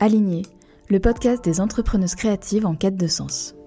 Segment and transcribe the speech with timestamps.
[0.00, 0.42] Aligné,
[0.88, 3.57] le podcast des entrepreneuses créatives en quête de sens.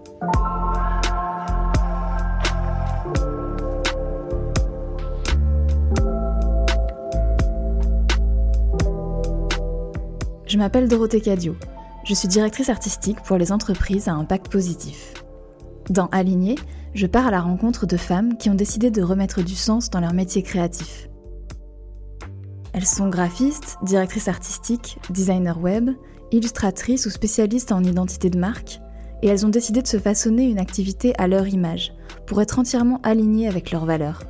[10.62, 11.56] M'appelle Dorothée Cadio.
[12.04, 15.16] Je suis directrice artistique pour les entreprises à impact positif.
[15.90, 16.54] Dans Aligné,
[16.94, 20.00] je pars à la rencontre de femmes qui ont décidé de remettre du sens dans
[20.00, 21.10] leur métier créatif.
[22.74, 25.90] Elles sont graphistes, directrices artistiques, designers web,
[26.32, 28.82] illustratrices ou spécialistes en identité de marque,
[29.24, 31.92] et elles ont décidé de se façonner une activité à leur image,
[32.28, 34.22] pour être entièrement alignées avec leurs valeurs.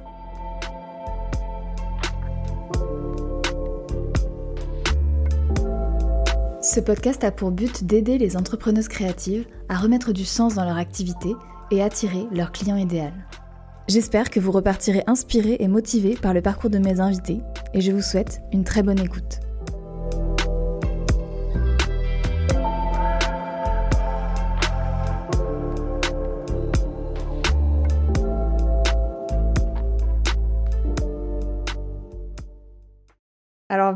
[6.74, 10.78] Ce podcast a pour but d'aider les entrepreneuses créatives à remettre du sens dans leur
[10.78, 11.36] activité
[11.70, 13.12] et attirer leur client idéal.
[13.90, 17.41] J'espère que vous repartirez inspirés et motivés par le parcours de mes invités
[17.74, 19.41] et je vous souhaite une très bonne écoute.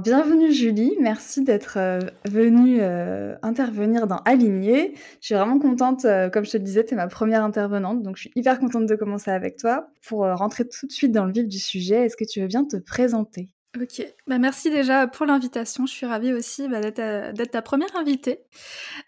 [0.05, 4.93] Bienvenue Julie, merci d'être euh, venue euh, intervenir dans Aligné.
[5.19, 8.03] Je suis vraiment contente, euh, comme je te le disais, tu es ma première intervenante,
[8.03, 9.87] donc je suis hyper contente de commencer avec toi.
[10.07, 12.65] Pour rentrer tout de suite dans le vif du sujet, est-ce que tu veux bien
[12.65, 13.49] te présenter?
[13.77, 15.85] Ok, bah, merci déjà pour l'invitation.
[15.85, 18.39] Je suis ravie aussi bah, d'être, ta première invitée.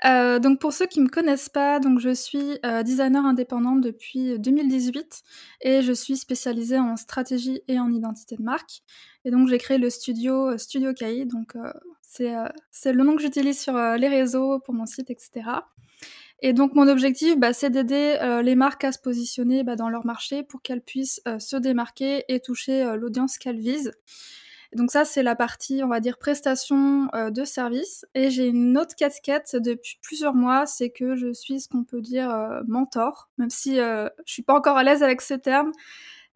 [0.04, 5.24] donc pour ceux qui me connaissent pas, donc je suis designer indépendante depuis 2018
[5.62, 8.82] et je suis spécialisée en stratégie et en identité de marque.
[9.28, 11.74] Et donc j'ai créé le studio euh, Studio Kai, donc euh,
[12.22, 15.50] euh, c'est le nom que j'utilise sur les réseaux pour mon site, etc.
[16.41, 20.06] Et donc mon objectif, bah, c'est d'aider les marques à se positionner bah, dans leur
[20.06, 23.91] marché pour qu'elles puissent se démarquer et toucher l'audience qu'elles visent.
[24.73, 28.05] Donc ça, c'est la partie, on va dire, prestation de service.
[28.16, 32.01] Et j'ai une autre casquette depuis plusieurs mois, c'est que je suis ce qu'on peut
[32.01, 32.35] dire
[32.67, 35.72] mentor, même si je suis pas encore à l'aise avec ce terme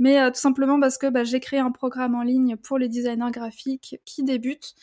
[0.01, 2.89] mais euh, tout simplement parce que bah, j'ai créé un programme en ligne pour les
[2.89, 4.73] designers graphiques qui débutent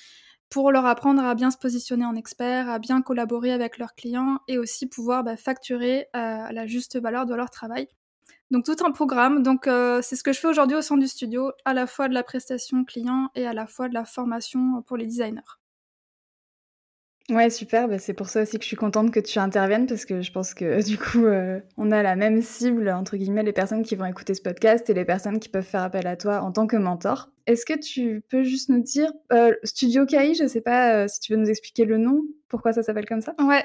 [0.49, 4.39] pour leur apprendre à bien se positionner en expert, à bien collaborer avec leurs clients
[4.47, 7.89] et aussi pouvoir bah, facturer euh, la juste valeur de leur travail.
[8.51, 9.43] Donc tout un programme.
[9.43, 12.09] Donc euh, c'est ce que je fais aujourd'hui au sein du studio, à la fois
[12.09, 15.43] de la prestation client et à la fois de la formation pour les designers.
[17.31, 17.89] Ouais, super.
[17.89, 20.33] Bah, c'est pour ça aussi que je suis contente que tu interviennes parce que je
[20.33, 23.97] pense que du coup, euh, on a la même cible, entre guillemets, les personnes qui
[23.97, 26.67] vont écouter ce podcast et les personnes qui peuvent faire appel à toi en tant
[26.67, 27.29] que mentor.
[27.47, 31.21] Est-ce que tu peux juste nous dire, euh, Studio Kai, je sais pas euh, si
[31.21, 33.35] tu veux nous expliquer le nom, pourquoi ça s'appelle comme ça?
[33.39, 33.65] Ouais,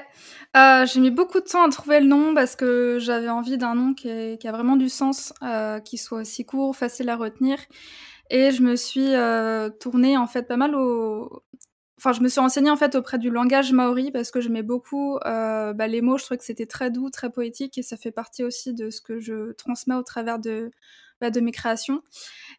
[0.86, 3.94] j'ai mis beaucoup de temps à trouver le nom parce que j'avais envie d'un nom
[3.94, 5.32] qui, a vraiment du sens,
[5.86, 7.58] qui soit aussi court, facile à retenir.
[8.30, 9.12] Et je me suis
[9.80, 11.42] tournée en fait pas mal au,
[11.98, 15.16] Enfin, je me suis renseignée en fait auprès du langage maori parce que j'aimais beaucoup
[15.26, 16.18] euh, bah, les mots.
[16.18, 19.00] Je trouvais que c'était très doux, très poétique et ça fait partie aussi de ce
[19.00, 20.70] que je transmets au travers de,
[21.20, 22.02] bah, de mes créations.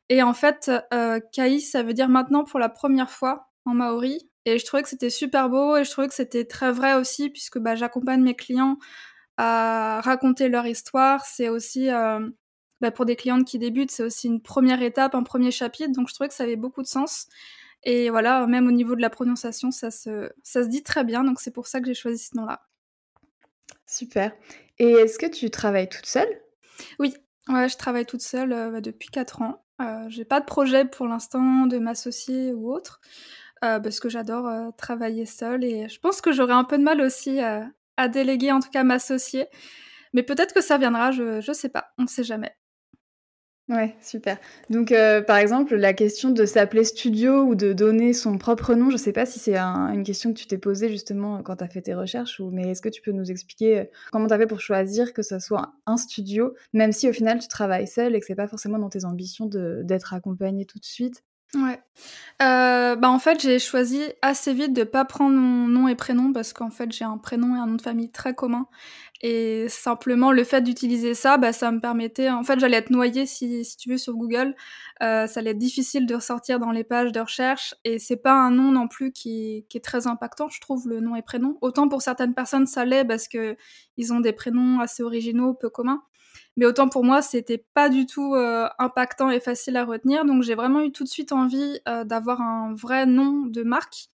[0.10, 4.30] Et en fait, euh, kai, ça veut dire maintenant pour la première fois en maori.
[4.46, 7.30] Et je trouvais que c'était super beau et je trouvais que c'était très vrai aussi
[7.30, 8.78] puisque bah, j'accompagne mes clients
[9.38, 11.26] à raconter leur histoire.
[11.26, 12.30] C'est aussi euh,
[12.82, 15.92] bah, pour des clientes qui débutent, c'est aussi une première étape, un premier chapitre.
[15.92, 17.28] Donc je trouvais que ça avait beaucoup de sens.
[17.86, 21.24] Et voilà, même au niveau de la prononciation, ça se, ça se dit très bien,
[21.24, 22.68] donc c'est pour ça que j'ai choisi ce nom-là.
[23.86, 24.34] Super.
[24.80, 26.42] Et est-ce que tu travailles toute seule?
[27.00, 27.14] Oui,
[27.48, 29.64] ouais, je travaille toute seule euh, bah, depuis 4 ans.
[29.82, 33.02] Euh, j'ai pas de projet pour l'instant de m'associer ou autre,
[33.64, 36.84] euh, parce que j'adore euh, travailler seule et je pense que j'aurai un peu de
[36.84, 39.48] mal aussi à déléguer, en tout cas m'associer.
[40.14, 42.56] Mais peut-être que ça viendra, je, je sais pas, on ne sait jamais.
[43.68, 44.38] Ouais, super.
[44.70, 48.92] Donc, euh, par exemple, la question de s'appeler studio ou de donner son propre nom,
[48.92, 51.68] je sais pas si c'est une question que tu t'es posée justement quand tu as
[51.68, 54.46] fait tes recherches, mais est-ce que tu peux nous expliquer euh, comment tu as fait
[54.46, 58.20] pour choisir que ce soit un studio, même si au final tu travailles seul et
[58.20, 61.24] que c'est pas forcément dans tes ambitions d'être accompagné tout de suite?
[61.54, 61.80] Ouais.
[62.42, 66.34] Euh, bah en fait, j'ai choisi assez vite de pas prendre mon nom et prénom
[66.34, 68.68] parce qu'en fait, j'ai un prénom et un nom de famille très commun.
[69.22, 72.30] Et simplement, le fait d'utiliser ça, bah, ça me permettait.
[72.30, 74.56] En fait, j'allais être noyée, si, si tu veux, sur Google.
[75.02, 77.74] Euh, ça allait être difficile de ressortir dans les pages de recherche.
[77.86, 81.00] Et c'est pas un nom non plus qui, qui est très impactant, je trouve, le
[81.00, 81.58] nom et prénom.
[81.62, 83.56] Autant pour certaines personnes, ça l'est parce que
[83.98, 86.04] ils ont des prénoms assez originaux, peu communs.
[86.58, 88.36] Mais autant pour moi, c'était pas du tout
[88.80, 90.24] impactant et facile à retenir.
[90.26, 94.10] Donc j'ai vraiment eu tout de suite envie d'avoir un vrai nom de marque.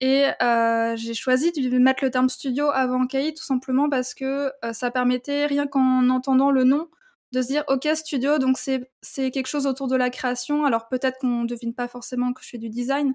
[0.00, 4.50] Et euh, j'ai choisi de mettre le terme studio avant KI tout simplement parce que
[4.64, 6.88] euh, ça permettait, rien qu'en entendant le nom,
[7.32, 10.64] de se dire ok studio, donc c'est c'est quelque chose autour de la création.
[10.64, 13.14] Alors peut-être qu'on devine pas forcément que je fais du design,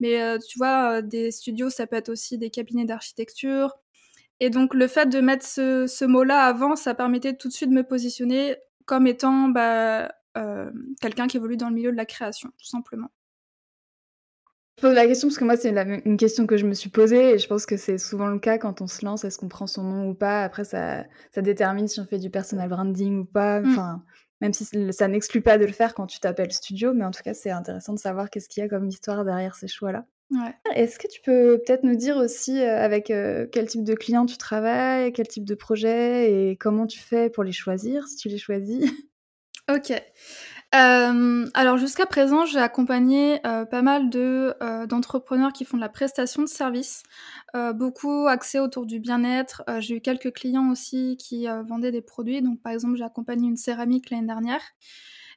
[0.00, 3.74] mais euh, tu vois, des studios, ça peut être aussi des cabinets d'architecture.
[4.40, 7.70] Et donc le fait de mettre ce, ce mot-là avant, ça permettait tout de suite
[7.70, 8.56] de me positionner
[8.86, 10.12] comme étant bah,
[11.00, 13.10] quelqu'un qui évolue dans le milieu de la création, tout simplement.
[14.76, 15.70] Je pose la question parce que moi, c'est
[16.04, 18.58] une question que je me suis posée et je pense que c'est souvent le cas
[18.58, 19.24] quand on se lance.
[19.24, 20.42] Est-ce qu'on prend son nom ou pas?
[20.42, 23.60] Après, ça, ça détermine si on fait du personal branding ou pas.
[23.60, 23.70] Mm.
[23.70, 24.02] Enfin,
[24.40, 27.22] même si ça n'exclut pas de le faire quand tu t'appelles studio, mais en tout
[27.22, 30.06] cas, c'est intéressant de savoir qu'est-ce qu'il y a comme histoire derrière ces choix-là.
[30.30, 30.54] Ouais.
[30.74, 34.26] Est-ce que tu peux peut-être nous dire aussi euh, avec euh, quel type de clients
[34.26, 38.28] tu travailles, quel type de projet et comment tu fais pour les choisir, si tu
[38.28, 38.84] les choisis?
[39.72, 39.92] Ok.
[40.74, 45.82] Euh, alors jusqu'à présent, j'ai accompagné euh, pas mal de euh, d'entrepreneurs qui font de
[45.82, 47.02] la prestation de services,
[47.74, 49.62] beaucoup axés autour du bien-être.
[49.78, 52.42] j'ai eu quelques clients aussi qui vendaient des produits.
[52.42, 54.60] Donc par exemple, j'ai accompagné une céramique l'année dernière.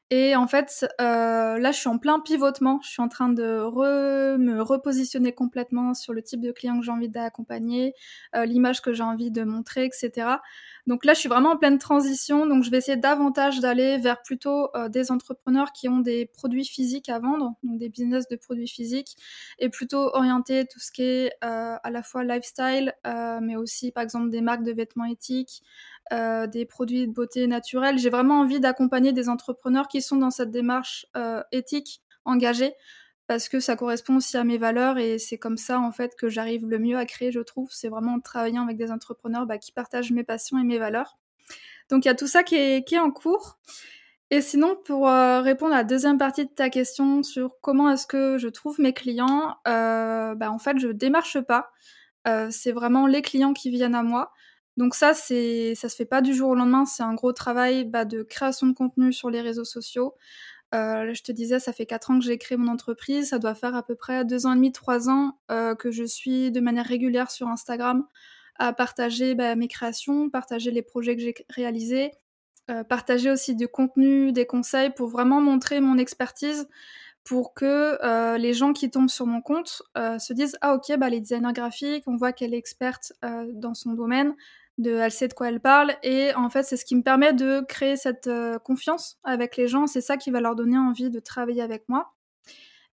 [0.10, 2.80] Et en fait, là, je suis en plein pivotement.
[2.82, 6.92] Je suis en train de me repositionner complètement sur le type de client que j'ai
[6.92, 7.94] envie d'accompagner,
[8.34, 10.38] l'image que j'ai envie de montrer, etc.
[10.88, 12.48] Donc là, je suis vraiment en pleine transition.
[12.48, 16.66] Donc je vais essayer davantage d'aller vers plutôt euh, des entrepreneurs qui ont des produits
[16.66, 19.18] physiques à vendre, donc des business de produits physiques,
[19.60, 23.92] et plutôt orienter tout ce qui est euh, à la fois lifestyle, euh, mais aussi
[23.92, 25.62] par exemple des marques de vêtements éthiques,
[26.12, 27.98] des produits de beauté naturelle.
[27.98, 31.06] J'ai vraiment envie d'accompagner des entrepreneurs qui sont dans cette démarche
[31.52, 32.74] éthique engagée
[33.28, 36.30] parce que ça correspond aussi à mes valeurs et c'est comme ça en fait que
[36.30, 37.70] j'arrive le mieux à créer, je trouve.
[37.72, 41.18] C'est vraiment en travaillant avec des entrepreneurs bah, qui partagent mes passions et mes valeurs.
[41.90, 43.60] Donc il y a tout ça qui est, en cours.
[44.30, 48.08] Et sinon, pour euh, répondre à la deuxième partie de ta question sur comment est-ce
[48.08, 51.70] que je trouve mes clients, euh, bah, en fait, je démarche pas.
[52.28, 54.34] Euh, c'est vraiment les clients qui viennent à moi.
[54.78, 56.86] Donc ça, c'est, ça se fait pas du jour au lendemain.
[56.86, 60.14] C'est un gros travail bah, de création de contenu sur les réseaux sociaux.
[60.76, 63.30] Euh, je te disais, ça fait quatre ans que j'ai créé mon entreprise.
[63.30, 66.04] Ça doit faire à peu près deux ans et demi, trois ans euh, que je
[66.04, 68.06] suis de manière régulière sur Instagram
[68.60, 72.12] à partager bah, mes créations, partager les projets que j'ai réalisés,
[72.70, 76.68] euh, partager aussi du contenu, des conseils pour vraiment montrer mon expertise
[77.24, 81.20] pour que les gens qui tombent sur mon compte se disent ah ok bah les
[81.20, 84.34] designers graphiques on voit qu'elle est experte dans son domaine
[84.78, 85.96] de elle sait de quoi elle parle.
[86.04, 89.68] Et en fait c'est ce qui me permet de créer cette euh, confiance avec les
[89.68, 89.88] gens.
[89.88, 92.14] C'est ça qui va leur donner envie de travailler avec moi.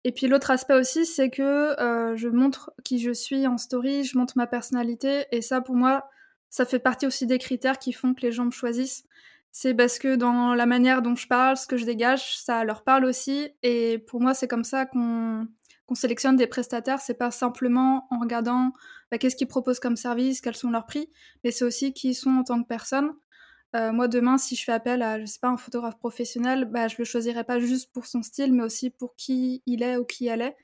[0.04, 4.04] Et puis l'autre aspect aussi c'est que euh, je montre qui je suis en story
[4.04, 5.26] je montre ma personnalité.
[5.32, 6.08] Et ça pour moi
[6.50, 9.04] ça fait partie aussi des critères qui font que les gens me choisissent.
[9.52, 12.82] C'est parce que dans la manière dont je parle ce que je dégage ça leur
[12.84, 13.50] parle aussi.
[13.62, 15.46] Et pour moi c'est comme ça qu'on
[15.86, 18.72] qu'on sélectionne des prestataires, c'est pas simplement en regardant
[19.10, 21.10] bah, qu'est-ce qu'ils proposent comme service, quels sont leurs prix,
[21.42, 23.12] mais c'est aussi qui ils sont en tant que personne.
[23.76, 26.88] Euh, moi, demain, si je fais appel à, je sais pas, un photographe professionnel, bah,
[26.88, 30.04] je le choisirai pas juste pour son style, mais aussi pour qui il est ou
[30.04, 30.56] qui elle est.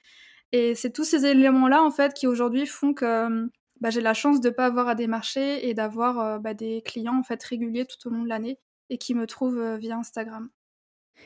[0.53, 3.49] Et c'est tous ces éléments-là, en fait, qui aujourd'hui font que
[3.81, 7.19] bah, j'ai la chance de pas avoir à démarcher et d'avoir euh, bah, des clients,
[7.19, 8.59] en fait, réguliers tout au long de l'année
[8.91, 10.51] et qui me trouvent euh, via Instagram.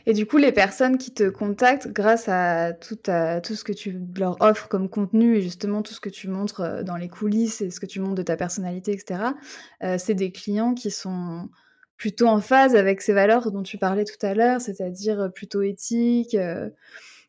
[0.07, 4.37] Et du coup, les personnes qui te contactent grâce à tout, ce que tu leur
[4.41, 7.71] offres comme contenu et justement tout ce que tu montres euh, dans les coulisses et
[7.71, 9.31] ce que tu montres de ta personnalité, etc.,
[9.83, 11.49] euh, c'est des clients qui sont
[11.97, 15.63] plutôt en phase avec ces valeurs dont tu parlais tout à l'heure, c'est-à-dire euh, plutôt
[15.63, 16.37] éthiques,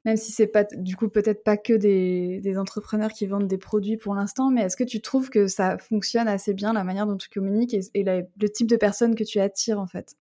[0.05, 3.97] même si c'est pas du coup peut-être pas que des, entrepreneurs qui vendent des produits
[3.97, 7.17] pour l'instant, mais est-ce que tu trouves que ça fonctionne assez bien la manière dont
[7.17, 10.15] tu communiques et le type de personnes que tu attires en fait?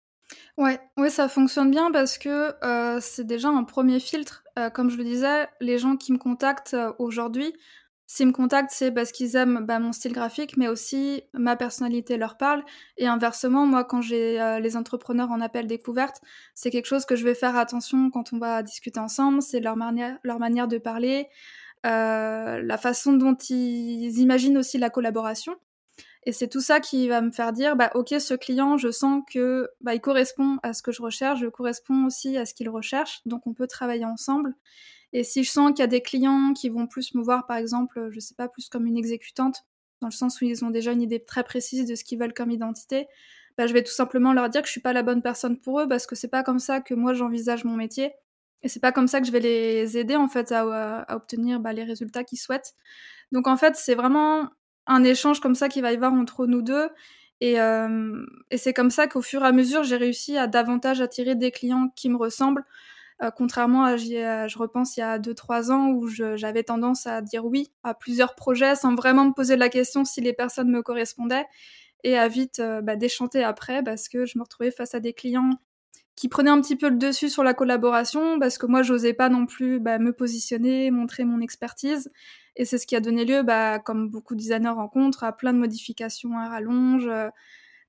[0.57, 4.43] Ouais, ouais, ça fonctionne bien parce que euh, c'est déjà un premier filtre.
[4.57, 7.53] Euh, comme je le disais, les gens qui me contactent euh, aujourd'hui,
[8.07, 12.17] s'ils me contactent, c'est parce qu'ils aiment bah, mon style graphique, mais aussi ma personnalité
[12.17, 12.63] leur parle.
[12.97, 16.21] Et inversement, moi, quand j'ai les entrepreneurs en appel découverte,
[16.53, 19.41] c'est quelque chose que je vais faire attention quand on va discuter ensemble.
[19.41, 21.27] C'est leur manière, leur manière de parler,
[21.83, 25.55] la façon dont ils imaginent aussi la collaboration.
[26.25, 29.21] Et c'est tout ça qui va me faire dire, bah ok, ce client, je sens
[29.31, 32.67] que bah, il correspond à ce que je recherche, je correspond aussi à ce qu'il
[32.69, 34.55] recherche, donc on peut travailler ensemble.
[35.13, 37.57] Et si je sens qu'il y a des clients qui vont plus me voir, par
[37.57, 39.63] exemple, je sais pas, plus comme une exécutante,
[40.01, 42.33] dans le sens où ils ont déjà une idée très précise de ce qu'ils veulent
[42.33, 43.07] comme identité,
[43.57, 45.79] bah, je vais tout simplement leur dire que je suis pas la bonne personne pour
[45.79, 48.11] eux parce que c'est pas comme ça que moi j'envisage mon métier.
[48.63, 51.59] Et c'est pas comme ça que je vais les aider en fait à, à obtenir
[51.59, 52.73] bah, les résultats qu'ils souhaitent.
[53.31, 54.49] Donc en fait, c'est vraiment
[54.87, 56.89] un échange comme ça qui va y avoir entre nous deux.
[57.41, 61.01] Et, euh, et c'est comme ça qu'au fur et à mesure, j'ai réussi à davantage
[61.01, 62.63] attirer des clients qui me ressemblent,
[63.23, 67.45] euh, contrairement à, je repense, il y a 2-3 ans où j'avais tendance à dire
[67.45, 71.45] oui à plusieurs projets sans vraiment me poser la question si les personnes me correspondaient
[72.03, 75.13] et à vite euh, bah, déchanter après parce que je me retrouvais face à des
[75.13, 75.51] clients
[76.15, 79.29] qui prenaient un petit peu le dessus sur la collaboration parce que moi j'osais pas
[79.29, 82.09] non plus bah, me positionner, montrer mon expertise
[82.55, 85.53] et c'est ce qui a donné lieu, bah, comme beaucoup de designers rencontrent, à plein
[85.53, 87.29] de modifications à rallonge, euh,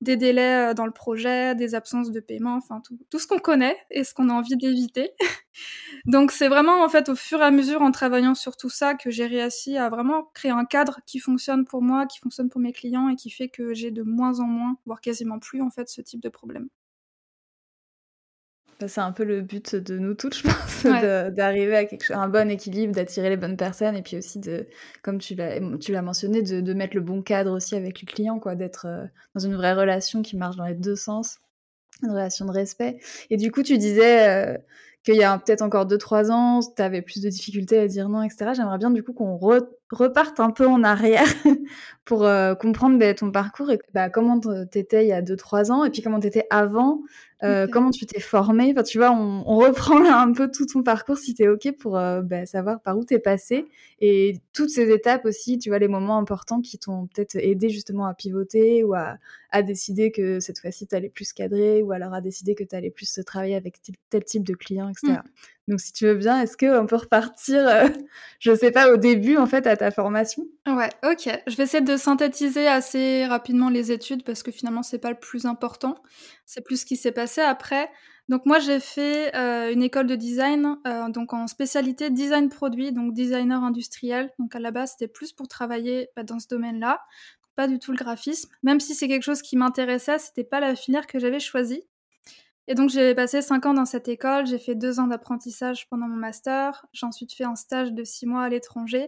[0.01, 3.39] des délais euh, dans le projet, des absences de paiement, enfin tout, tout ce qu'on
[3.39, 5.11] connaît et ce qu'on a envie d'éviter.
[6.05, 8.93] Donc c'est vraiment en fait au fur et à mesure en travaillant sur tout ça
[8.93, 12.61] que j'ai réussi à vraiment créer un cadre qui fonctionne pour moi, qui fonctionne pour
[12.61, 15.71] mes clients et qui fait que j'ai de moins en moins, voire quasiment plus en
[15.71, 16.67] fait ce type de problème.
[18.79, 20.83] Bah, c'est un peu le but de nous toutes, je pense,
[21.33, 24.67] d'arriver à, quelque un bon équilibre, d'attirer les bonnes personnes et puis aussi de,
[25.01, 28.05] comme tu l'as, tu l'as mentionné, de, de, mettre le bon cadre aussi avec le
[28.05, 31.39] client, quoi, d'être euh, dans une vraie relation qui marche dans les deux sens,
[32.03, 32.99] une relation de respect.
[33.31, 34.57] Et du coup, tu disais euh,
[35.03, 38.21] qu'il y a peut-être encore 2-3 ans, tu avais plus de difficultés à dire non,
[38.21, 38.51] etc.
[38.55, 39.37] J'aimerais bien du coup qu'on
[39.91, 41.27] reparte un peu en arrière
[42.05, 44.39] pour euh, comprendre bah, ton parcours et bah, comment
[44.69, 47.01] t'étais il y a 2-3 ans et puis comment t'étais avant
[47.43, 48.71] euh, comment tu t'es formé.
[48.71, 51.71] Enfin, tu vois, on, on, reprend là un peu tout ton parcours si t'es ok
[51.77, 53.67] pour euh, bah, savoir par où t'es passé
[53.99, 58.07] et toutes ces étapes aussi, tu vois, les moments importants qui t'ont peut-être aidé justement
[58.07, 59.17] à pivoter ou à,
[59.51, 63.19] à décider que cette fois-ci t'allais plus cadrer ou alors à décider que t'allais plus
[63.23, 63.75] travailler avec
[64.09, 65.19] tel type de client, etc.
[65.67, 67.87] Donc, si tu veux bien, est-ce qu'on peut repartir, euh,
[68.39, 70.45] je sais pas, au début, en fait, à ta formation?
[70.65, 71.29] Ouais, ok.
[71.45, 75.19] Je vais essayer de synthétiser assez rapidement les études parce que finalement, c'est pas le
[75.19, 75.95] plus important.
[76.45, 77.89] C'est plus ce qui s'est passé après.
[78.29, 82.93] Donc, moi, j'ai fait euh, une école de design, euh, donc en spécialité design produit,
[82.93, 84.31] donc designer industriel.
[84.39, 87.01] Donc, à la base, c'était plus pour travailler bah, dans ce domaine-là.
[87.55, 88.49] Pas du tout le graphisme.
[88.63, 91.83] Même si c'est quelque chose qui m'intéressait, c'était pas la filière que j'avais choisie.
[92.67, 96.07] Et donc j'ai passé cinq ans dans cette école, j'ai fait deux ans d'apprentissage pendant
[96.07, 99.07] mon master, j'ai ensuite fait un stage de six mois à l'étranger.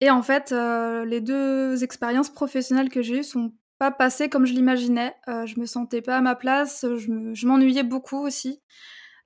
[0.00, 4.46] Et en fait, euh, les deux expériences professionnelles que j'ai eues sont pas passées comme
[4.46, 5.14] je l'imaginais.
[5.28, 8.60] Euh, je me sentais pas à ma place, je m'ennuyais beaucoup aussi.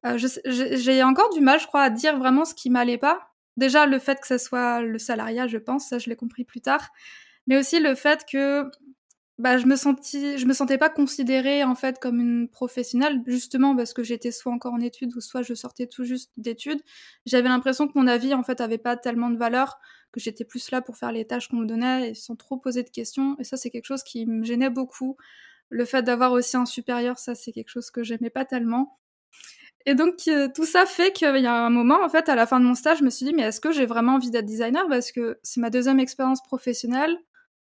[0.06, 3.30] Euh, j'ai encore du mal, je crois, à dire vraiment ce qui m'allait pas.
[3.56, 6.60] Déjà, le fait que ce soit le salariat, je pense, ça je l'ai compris plus
[6.60, 6.90] tard.
[7.46, 8.70] Mais aussi le fait que
[9.40, 13.74] bah, je me sentis, je me sentais pas considérée en fait comme une professionnelle, justement
[13.74, 16.80] parce que j'étais soit encore en études ou soit je sortais tout juste d'études.
[17.24, 19.78] J'avais l'impression que mon avis en fait avait pas tellement de valeur,
[20.12, 22.82] que j'étais plus là pour faire les tâches qu'on me donnait et sans trop poser
[22.82, 23.36] de questions.
[23.38, 25.16] Et ça, c'est quelque chose qui me gênait beaucoup.
[25.70, 28.98] Le fait d'avoir aussi un supérieur, ça, c'est quelque chose que j'aimais pas tellement.
[29.86, 32.46] Et donc euh, tout ça fait qu'il y a un moment, en fait, à la
[32.46, 34.44] fin de mon stage, je me suis dit, mais est-ce que j'ai vraiment envie d'être
[34.44, 34.86] designer?
[34.88, 37.16] Parce que c'est ma deuxième expérience professionnelle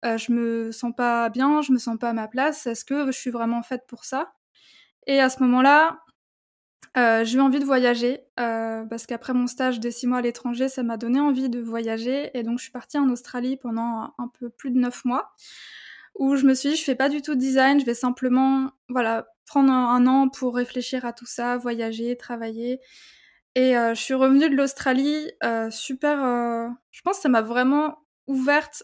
[0.05, 3.07] euh, je me sens pas bien, je me sens pas à ma place, est-ce que
[3.07, 4.33] je suis vraiment faite pour ça?
[5.07, 5.99] Et à ce moment-là,
[6.97, 10.21] euh, j'ai eu envie de voyager, euh, parce qu'après mon stage de six mois à
[10.21, 14.13] l'étranger, ça m'a donné envie de voyager, et donc je suis partie en Australie pendant
[14.17, 15.31] un peu plus de neuf mois,
[16.15, 18.71] où je me suis dit, je fais pas du tout de design, je vais simplement,
[18.89, 22.79] voilà, prendre un, an pour réfléchir à tout ça, voyager, travailler.
[23.55, 26.23] Et euh, je suis revenue de l'Australie, euh, super.
[26.23, 28.83] Euh, je pense que ça m'a vraiment ouverte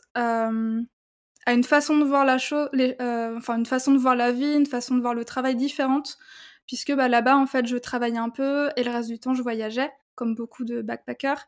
[1.47, 4.53] à une façon de voir la chose, euh, enfin une façon de voir la vie,
[4.53, 6.17] une façon de voir le travail différente,
[6.67, 9.41] puisque bah, là-bas en fait je travaillais un peu et le reste du temps je
[9.41, 11.45] voyageais comme beaucoup de backpackers.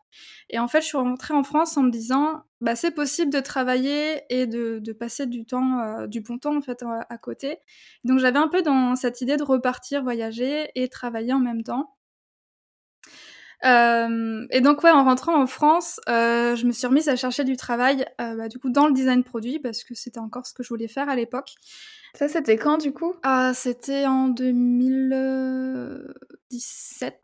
[0.52, 3.40] Et en fait, je suis rentrée en France en me disant, bah, c'est possible de
[3.40, 7.58] travailler et de, de passer du temps, euh, du bon temps en fait à côté.
[8.06, 11.96] Donc j'avais un peu dans cette idée de repartir voyager et travailler en même temps.
[13.66, 17.44] Euh, et donc ouais, en rentrant en France, euh, je me suis remise à chercher
[17.44, 20.54] du travail, euh, bah, du coup dans le design produit parce que c'était encore ce
[20.54, 21.56] que je voulais faire à l'époque.
[22.16, 23.14] Ça, c'était quand du coup?
[23.24, 27.22] Ah, c'était en 2017.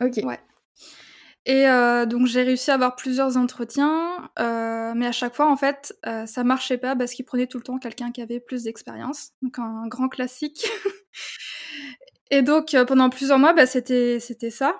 [0.00, 0.20] Ok.
[0.24, 0.38] Ouais.
[1.46, 5.56] Et euh, donc j'ai réussi à avoir plusieurs entretiens, euh, mais à chaque fois en
[5.56, 8.64] fait euh, ça marchait pas parce qu'ils prenaient tout le temps quelqu'un qui avait plus
[8.64, 10.70] d'expérience, donc un grand classique.
[12.30, 14.78] et donc pendant plusieurs mois bah, c'était c'était ça.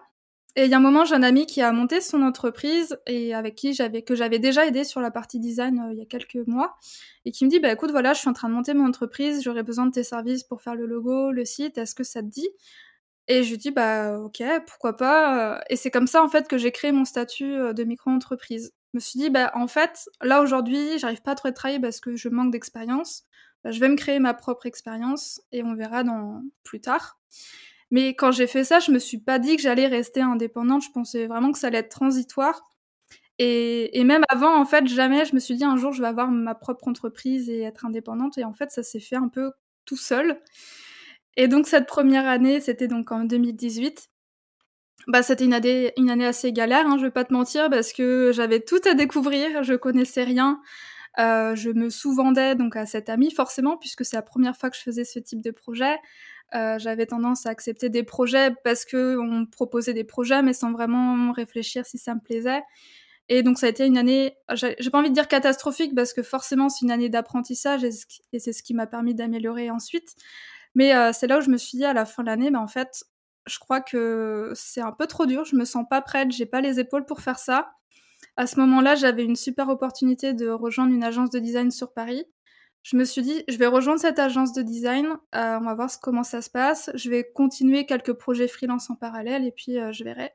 [0.56, 3.34] Et il y a un moment, j'ai un ami qui a monté son entreprise et
[3.34, 6.06] avec qui j'avais que j'avais déjà aidé sur la partie design euh, il y a
[6.06, 6.76] quelques mois
[7.24, 9.42] et qui me dit bah écoute voilà, je suis en train de monter mon entreprise,
[9.44, 12.26] j'aurais besoin de tes services pour faire le logo, le site, est-ce que ça te
[12.26, 12.48] dit?
[13.28, 16.58] Et je lui dis bah OK, pourquoi pas et c'est comme ça en fait que
[16.58, 18.72] j'ai créé mon statut euh, de micro-entreprise.
[18.92, 22.00] Je me suis dit bah en fait, là aujourd'hui, j'arrive pas à trop travailler parce
[22.00, 23.24] que je manque d'expérience.
[23.62, 27.20] Bah, je vais me créer ma propre expérience et on verra dans plus tard.
[27.90, 30.82] Mais quand j'ai fait ça, je me suis pas dit que j'allais rester indépendante.
[30.84, 32.62] Je pensais vraiment que ça allait être transitoire.
[33.38, 36.08] Et, et, même avant, en fait, jamais je me suis dit un jour je vais
[36.08, 38.38] avoir ma propre entreprise et être indépendante.
[38.38, 39.52] Et en fait, ça s'est fait un peu
[39.86, 40.40] tout seul.
[41.36, 44.08] Et donc cette première année, c'était donc en 2018.
[45.08, 47.92] Bah, c'était une année, une année assez galère, hein, je vais pas te mentir, parce
[47.92, 50.60] que j'avais tout à découvrir, je connaissais rien.
[51.18, 54.76] Euh, je me sous-vendais donc à cette amie forcément, puisque c'est la première fois que
[54.76, 55.98] je faisais ce type de projet.
[56.54, 60.72] Euh, j'avais tendance à accepter des projets parce que on proposait des projets, mais sans
[60.72, 62.62] vraiment réfléchir si ça me plaisait.
[63.28, 66.22] Et donc ça a été une année, j'ai pas envie de dire catastrophique parce que
[66.22, 70.16] forcément c'est une année d'apprentissage et c'est ce qui m'a permis d'améliorer ensuite.
[70.74, 72.60] Mais euh, c'est là où je me suis dit à la fin de l'année, bah,
[72.60, 73.04] en fait,
[73.46, 76.60] je crois que c'est un peu trop dur, je me sens pas prête, j'ai pas
[76.60, 77.70] les épaules pour faire ça.
[78.36, 82.24] À ce moment-là, j'avais une super opportunité de rejoindre une agence de design sur Paris.
[82.82, 85.90] Je me suis dit, je vais rejoindre cette agence de design, euh, on va voir
[86.00, 86.90] comment ça se passe.
[86.94, 90.32] Je vais continuer quelques projets freelance en parallèle et puis euh, je verrai.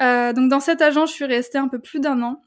[0.00, 2.40] Euh, donc dans cette agence, je suis restée un peu plus d'un an.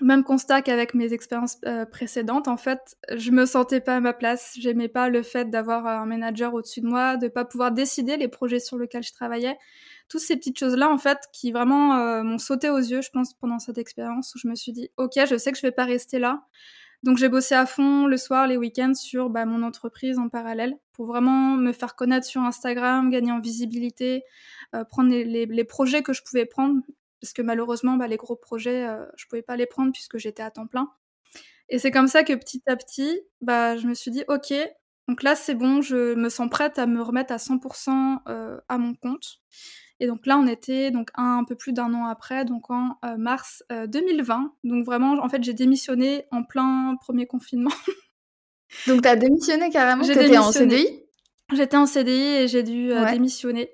[0.00, 1.58] Même constat qu'avec mes expériences
[1.92, 4.54] précédentes, en fait, je me sentais pas à ma place.
[4.58, 8.28] J'aimais pas le fait d'avoir un manager au-dessus de moi, de pas pouvoir décider les
[8.28, 9.58] projets sur lesquels je travaillais.
[10.08, 13.58] Toutes ces petites choses-là, en fait, qui vraiment m'ont sauté aux yeux, je pense, pendant
[13.58, 16.18] cette expérience où je me suis dit, ok, je sais que je vais pas rester
[16.18, 16.46] là.
[17.02, 20.76] Donc j'ai bossé à fond le soir, les week-ends sur bah, mon entreprise en parallèle
[20.92, 24.22] pour vraiment me faire connaître sur Instagram, gagner en visibilité,
[24.74, 26.80] euh, prendre les, projets que je pouvais prendre
[27.20, 30.42] parce que malheureusement, bah, les gros projets, euh, je pouvais pas les prendre puisque j'étais
[30.42, 30.90] à temps plein.
[31.68, 34.52] Et c'est comme ça que petit à petit, bah, je me suis dit, ok,
[35.08, 38.78] donc là c'est bon, je me sens prête à me remettre à 100% euh, à
[38.78, 39.40] mon compte.
[40.00, 43.16] Et donc là, on était donc un, peu plus d'un an après, donc en euh,
[43.16, 44.52] mars 2020.
[44.64, 47.70] Donc vraiment, en fait, j'ai démissionné en plein premier confinement.
[48.86, 51.04] donc tu as démissionné carrément J'étais en CDI
[51.52, 53.70] J'étais en CDI et j'ai dû démissionner.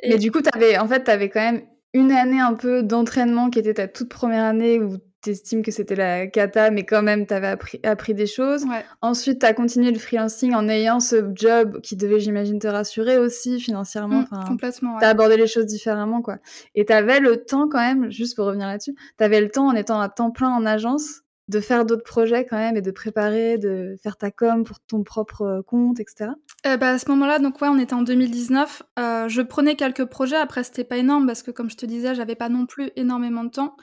[0.00, 0.10] Et...
[0.10, 1.62] Mais du coup, avais, en fait, tu avais quand même
[1.94, 5.70] une année un peu d'entraînement qui était ta toute première année où tu estimes que
[5.70, 8.64] c'était la cata, mais quand même, tu avais appris, appris, des choses.
[9.02, 13.18] Ensuite, tu as continué le freelancing en ayant ce job qui devait, j'imagine, te rassurer
[13.18, 14.24] aussi financièrement.
[14.30, 14.98] Mmh, complètement.
[14.98, 16.38] Tu as abordé les choses différemment, quoi.
[16.74, 19.66] Et tu avais le temps quand même, juste pour revenir là-dessus, tu avais le temps
[19.66, 22.90] en étant à temps plein en agence de faire d'autres projets quand même et de
[22.90, 26.32] préparer, de faire ta com pour ton propre euh, compte, etc.
[26.66, 28.82] Euh, bah, à ce moment-là, donc ouais, on était en 2019.
[28.98, 30.36] Euh, je prenais quelques projets.
[30.36, 33.44] Après, c'était pas énorme parce que, comme je te disais, j'avais pas non plus énormément
[33.44, 33.76] de temps.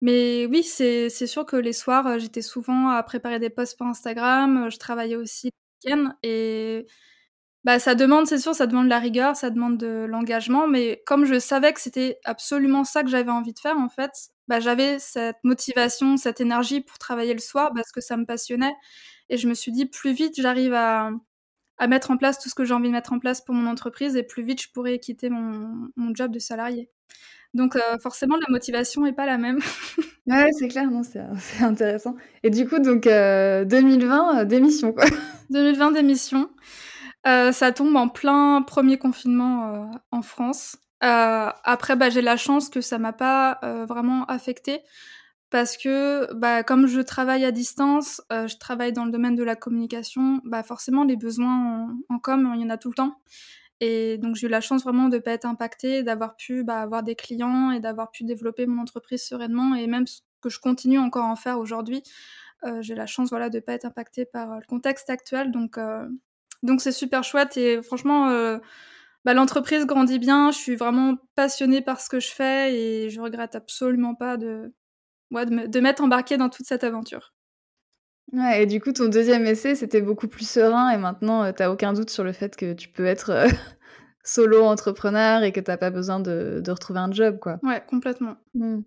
[0.00, 3.86] Mais oui, c'est sûr que les soirs, euh, j'étais souvent à préparer des posts pour
[3.86, 4.68] Instagram.
[4.70, 5.50] Je travaillais aussi
[5.84, 6.86] le week-end et
[7.64, 11.02] bah, ça demande, c'est sûr, ça demande de la rigueur, ça demande de l'engagement, mais
[11.06, 14.12] comme je savais que c'était absolument ça que j'avais envie de faire, en fait,
[14.48, 18.74] bah, j'avais cette motivation, cette énergie pour travailler le soir parce que ça me passionnait.
[19.30, 21.10] Et je me suis dit, plus vite j'arrive à,
[21.88, 24.16] mettre en place tout ce que j'ai envie de mettre en place pour mon entreprise
[24.16, 26.90] et plus vite je pourrais quitter mon job de salarié.
[27.54, 29.58] Donc euh, forcément, la motivation n'est pas la même.
[30.26, 31.20] ouais, c'est clair, non, c'est,
[31.62, 32.16] intéressant.
[32.42, 35.04] Et du coup, donc 2020, euh, démission quoi.
[35.50, 36.50] 2020, démission.
[37.26, 40.76] Euh, ça tombe en plein premier confinement euh, en France.
[41.04, 43.58] Euh, après, bah, j'ai la chance que ça m'a pas
[43.88, 44.80] vraiment affecté
[45.50, 49.56] parce que, bah, comme je travaille à distance, je travaille dans le domaine de la
[49.56, 53.20] communication, bah, forcément les besoins en, com, il y en a tout le temps.
[53.80, 57.02] Et donc j'ai eu la chance vraiment de pas être impactée, d'avoir pu bah, avoir
[57.02, 60.98] des clients et d'avoir pu développer mon entreprise sereinement et même ce que je continue
[60.98, 62.02] encore à en faire aujourd'hui.
[62.80, 65.78] j'ai la chance voilà de pas être impactée par le contexte actuel donc
[66.62, 68.58] donc c'est super chouette et franchement, euh,
[69.24, 70.50] bah, l'entreprise grandit bien.
[70.50, 74.74] Je suis vraiment passionnée par ce que je fais et je regrette absolument pas de,
[75.30, 77.32] ouais, de, m'être embarquée dans toute cette aventure.
[78.32, 81.62] Ouais, et du coup, ton deuxième essai, c'était beaucoup plus serein et maintenant, euh, tu
[81.62, 83.46] n'as aucun doute sur le fait que tu peux être euh,
[84.24, 87.58] solo entrepreneur et que tu n'as pas besoin de, de, retrouver un job, quoi.
[87.62, 88.36] Ouais, complètement.
[88.54, 88.80] Mmh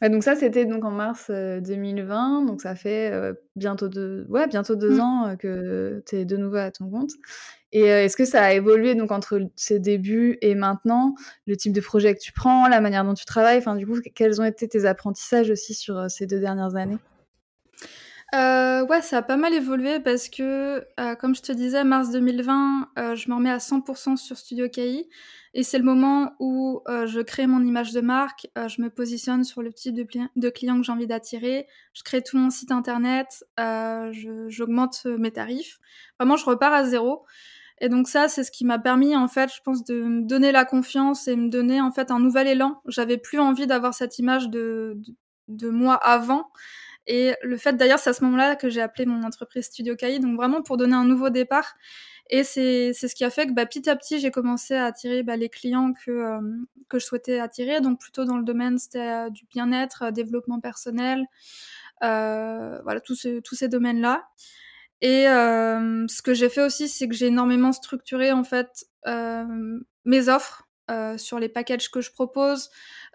[0.00, 3.12] donc ça, c'était donc en mars 2020, donc ça fait
[3.56, 5.00] bientôt deux, ouais, bientôt deux mmh.
[5.00, 7.10] ans que tu es de nouveau à ton compte.
[7.72, 11.16] Et est-ce que ça a évolué donc entre ces débuts et maintenant,
[11.48, 13.98] le type de projet que tu prends, la manière dont tu travailles, enfin du coup,
[14.14, 16.98] quels ont été tes apprentissages aussi sur ces deux dernières années?
[18.34, 22.10] Euh, ouais, ça a pas mal évolué parce que, euh, comme je te disais, mars
[22.10, 25.08] 2020, euh, je me remets à 100% sur Studio KI
[25.54, 28.90] et c'est le moment où euh, je crée mon image de marque, euh, je me
[28.90, 29.94] positionne sur le type
[30.36, 34.12] de, client que j'ai envie d'attirer, je crée tout mon site internet, euh,
[34.48, 35.78] j'augmente mes tarifs.
[36.18, 37.24] Vraiment, je repars à zéro.
[37.80, 40.52] Et donc ça, c'est ce qui m'a permis, en fait, je pense, de me donner
[40.52, 42.82] la confiance et me donner, en fait, un nouvel élan.
[42.86, 45.14] J'avais plus envie d'avoir cette image de, de,
[45.48, 46.50] de moi avant.
[47.08, 50.20] Et le fait d'ailleurs, c'est à ce moment-là que j'ai appelé mon entreprise Studio KI,
[50.20, 51.74] donc vraiment pour donner un nouveau départ.
[52.28, 55.22] Et c'est ce qui a fait que bah, petit à petit, j'ai commencé à attirer
[55.22, 56.40] bah, les clients que, euh,
[56.90, 61.24] que je souhaitais attirer, donc plutôt dans le domaine c'était du bien-être, développement personnel,
[62.02, 64.28] voilà, tous tous ces domaines-là.
[65.00, 68.86] Et ce que j'ai fait aussi, c'est que j'ai énormément structuré en fait
[70.04, 70.67] mes offres
[71.16, 72.70] sur les packages que je propose.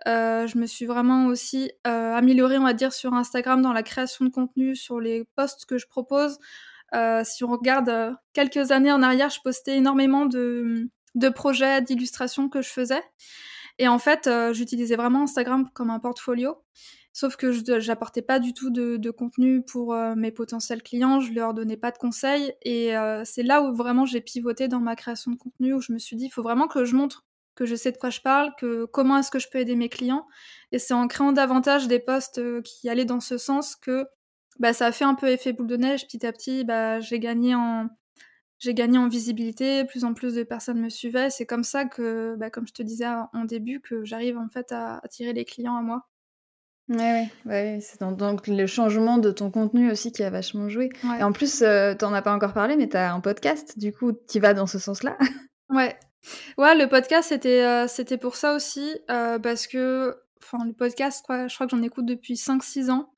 [0.06, 4.30] je me suis vraiment aussi améliorée, on va dire, sur Instagram dans la création de
[4.30, 6.40] contenu, sur les posts que je propose.
[7.24, 12.62] si on regarde quelques années en arrière, je postais énormément de, de projets, d'illustrations que
[12.62, 13.04] je faisais.
[13.80, 16.58] Et en fait, j'utilisais vraiment Instagram comme un portfolio.
[17.14, 21.32] Sauf que je j'apportais pas du tout de, contenu pour euh, mes potentiels clients, je
[21.32, 22.54] leur donnais pas de conseils.
[22.64, 25.94] Et euh, c'est là où vraiment j'ai pivoté dans ma création de contenu, où je
[25.94, 27.24] me suis dit, il faut vraiment que je montre
[27.56, 29.90] que je sais de quoi je parle, que comment est-ce que je peux aider mes
[29.90, 30.26] clients.
[30.72, 34.06] Et c'est en créant davantage des posts euh, qui allaient dans ce sens que
[34.60, 36.06] bah, ça a fait un peu effet boule de neige.
[36.06, 37.90] Petit à petit, bah, j'ai gagné en
[38.60, 41.30] j'ai gagné en visibilité, plus en plus de personnes me suivaient.
[41.30, 44.72] C'est comme ça que, bah, comme je te disais en début, que j'arrive en fait
[44.72, 46.08] à attirer les clients à moi.
[46.90, 50.90] Ouais, ouais, ouais, c'est donc le changement de ton contenu aussi qui a vachement joué.
[51.18, 53.80] Et en plus, euh, tu en as pas encore parlé, mais tu as un podcast,
[53.80, 55.18] du coup, qui va dans ce sens-là.
[55.70, 55.96] Ouais.
[56.58, 60.16] Ouais, le podcast, c'était euh, c'était pour ça aussi, euh, parce que,
[60.66, 63.10] le podcast, quoi, je crois que j'en écoute depuis 5-6 ans.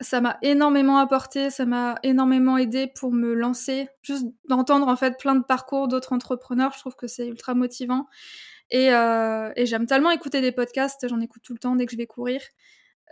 [0.00, 3.88] Ça m'a énormément apporté, ça m'a énormément aidé pour me lancer.
[4.02, 8.06] Juste d'entendre, en fait, plein de parcours d'autres entrepreneurs, je trouve que c'est ultra motivant.
[8.70, 11.96] Et, et j'aime tellement écouter des podcasts, j'en écoute tout le temps dès que je
[11.96, 12.40] vais courir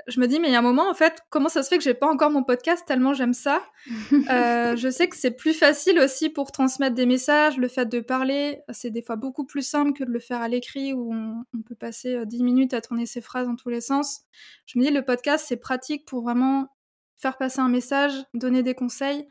[0.06, 1.78] je me dis, mais il y a un moment, en fait, comment ça se fait
[1.78, 3.62] que j'ai pas encore mon podcast tellement j'aime ça?
[4.30, 8.00] Euh, Je sais que c'est plus facile aussi pour transmettre des messages, le fait de
[8.00, 11.62] parler, c'est des fois beaucoup plus simple que de le faire à l'écrit où on,
[11.62, 14.22] peut passer 10 euh, minutes à tourner ses phrases dans tous les sens.
[14.66, 16.68] Je me dis, le podcast, c'est pratique pour vraiment
[17.16, 19.26] faire passer un message, donner des conseils.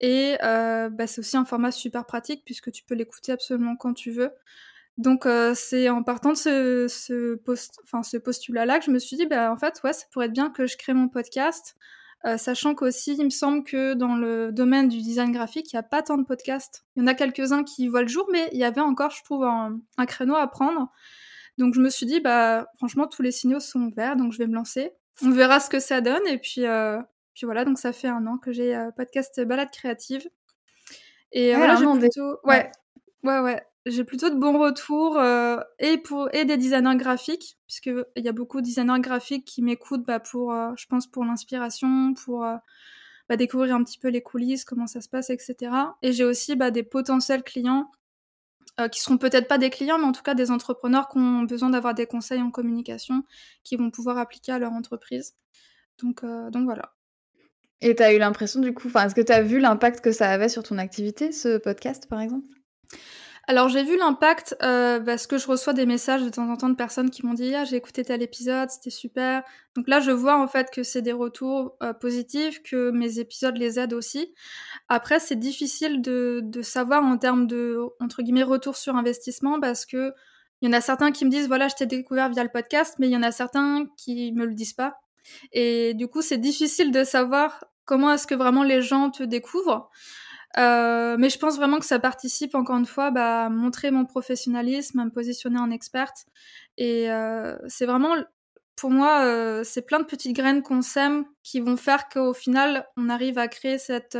[0.00, 3.94] Et euh, bah, c'est aussi un format super pratique puisque tu peux l'écouter absolument quand
[3.94, 4.30] tu veux.
[4.98, 8.98] Donc euh, c'est en partant de ce, ce, post, enfin, ce postulat-là que je me
[8.98, 11.76] suis dit, bah, en fait, ouais, ça pourrait être bien que je crée mon podcast,
[12.24, 15.80] euh, sachant qu'aussi, il me semble que dans le domaine du design graphique, il n'y
[15.80, 16.84] a pas tant de podcasts.
[16.96, 19.22] Il y en a quelques-uns qui voient le jour, mais il y avait encore, je
[19.22, 20.90] trouve, un, un, créneau à prendre.
[21.58, 24.46] Donc je me suis dit, bah, franchement, tous les signaux sont verts, donc je vais
[24.46, 24.92] me lancer.
[25.22, 27.00] On verra ce que ça donne, et puis, euh,
[27.34, 30.26] puis voilà, donc ça fait un an que j'ai podcast Balade créative.
[31.32, 32.38] Et voilà, j'ai plutôt...
[32.44, 32.72] Ouais,
[33.24, 38.28] ouais, ouais j'ai plutôt de bons retours euh, et des designers graphiques puisque il y
[38.28, 42.44] a beaucoup de designers graphiques qui m'écoutent bah, pour euh, je pense pour l'inspiration pour
[42.44, 42.56] euh,
[43.28, 45.70] bah, découvrir un petit peu les coulisses comment ça se passe etc
[46.02, 47.90] et j'ai aussi bah, des potentiels clients
[48.92, 51.70] qui seront peut-être pas des clients mais en tout cas des entrepreneurs qui ont besoin
[51.70, 53.22] d'avoir des conseils en communication
[53.62, 55.34] qui vont pouvoir appliquer à leur entreprise.
[56.02, 56.92] Donc donc voilà.
[57.80, 60.28] Et tu as eu l'impression du coup est-ce que tu as vu l'impact que ça
[60.28, 62.48] avait sur ton activité ce podcast par exemple?
[63.48, 66.68] Alors j'ai vu l'impact euh, parce que je reçois des messages de temps en temps
[66.68, 69.44] de personnes qui m'ont dit ah j'ai écouté tel épisode c'était super.
[69.76, 73.56] Donc là je vois en fait que c'est des retours euh, positifs que mes épisodes
[73.56, 74.34] les aident aussi.
[74.88, 79.86] Après c'est difficile de, de savoir en termes de entre guillemets retour sur investissement parce
[79.86, 80.12] que
[80.60, 82.96] il y en a certains qui me disent voilà je t'ai découvert via le podcast
[82.98, 84.96] mais il y en a certains qui me le disent pas.
[85.52, 89.88] Et du coup c'est difficile de savoir comment est-ce que vraiment les gens te découvrent
[90.58, 94.06] euh, mais je pense vraiment que ça participe, encore une fois, bah, à montrer mon
[94.06, 96.26] professionnalisme, à me positionner en experte.
[96.78, 98.14] Et euh, c'est vraiment,
[98.74, 102.86] pour moi, euh, c'est plein de petites graines qu'on sème qui vont faire qu'au final,
[102.96, 104.16] on arrive à créer cette,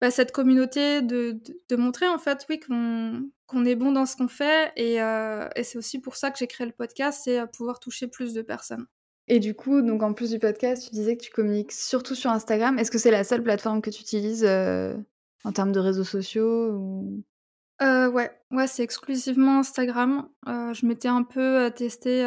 [0.00, 1.40] bah, communauté, de,
[1.76, 4.72] montrer en fait, oui, qu'on qu'on est bon dans ce qu'on fait.
[4.76, 8.34] Et, et c'est aussi pour ça que j'ai créé le podcast, c'est pouvoir toucher plus
[8.34, 8.86] de personnes.
[9.28, 12.30] Et du coup, donc en plus du podcast, tu disais que tu communiques surtout sur
[12.30, 12.78] Instagram.
[12.78, 14.46] Est-ce que c'est la seule plateforme que tu utilises
[15.44, 17.22] en termes de réseaux sociaux ou...
[17.82, 20.28] Euh, ouais, ouais, c'est exclusivement Instagram.
[20.48, 22.24] Euh, je m'étais un peu testé.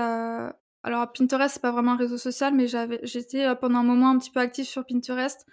[0.84, 2.68] Alors Pinterest, c'est pas vraiment un réseau social, mais
[3.04, 5.46] j'étais pendant un moment un petit peu active sur Pinterest.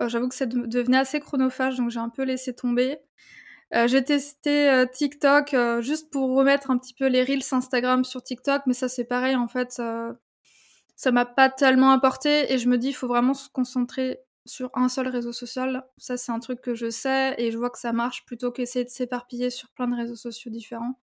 [0.00, 2.98] J'avoue que ça devenait assez chronophage, donc j'ai un peu laissé tomber.
[3.72, 8.74] j'ai testé TikTok juste pour remettre un petit peu les reels Instagram sur TikTok, mais
[8.74, 9.80] ça c'est pareil en fait.
[10.96, 14.70] ça m'a pas tellement apporté et je me dis il faut vraiment se concentrer sur
[14.74, 15.84] un seul réseau social.
[15.98, 18.84] Ça, c'est un truc que je sais et je vois que ça marche plutôt qu'essayer
[18.84, 20.98] de s'éparpiller sur plein de réseaux sociaux différents.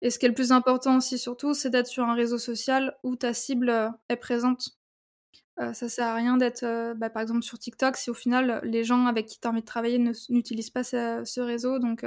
[0.00, 2.96] Et ce qui est le plus important aussi, surtout, c'est d'être sur un réseau social
[3.02, 4.78] où ta cible euh, est présente.
[5.60, 8.60] Euh, ça sert à rien d'être, euh, bah, par exemple, sur TikTok si au final
[8.62, 11.80] les gens avec qui tu as envie de travailler n'utilisent pas ce, réseau.
[11.80, 12.06] Donc,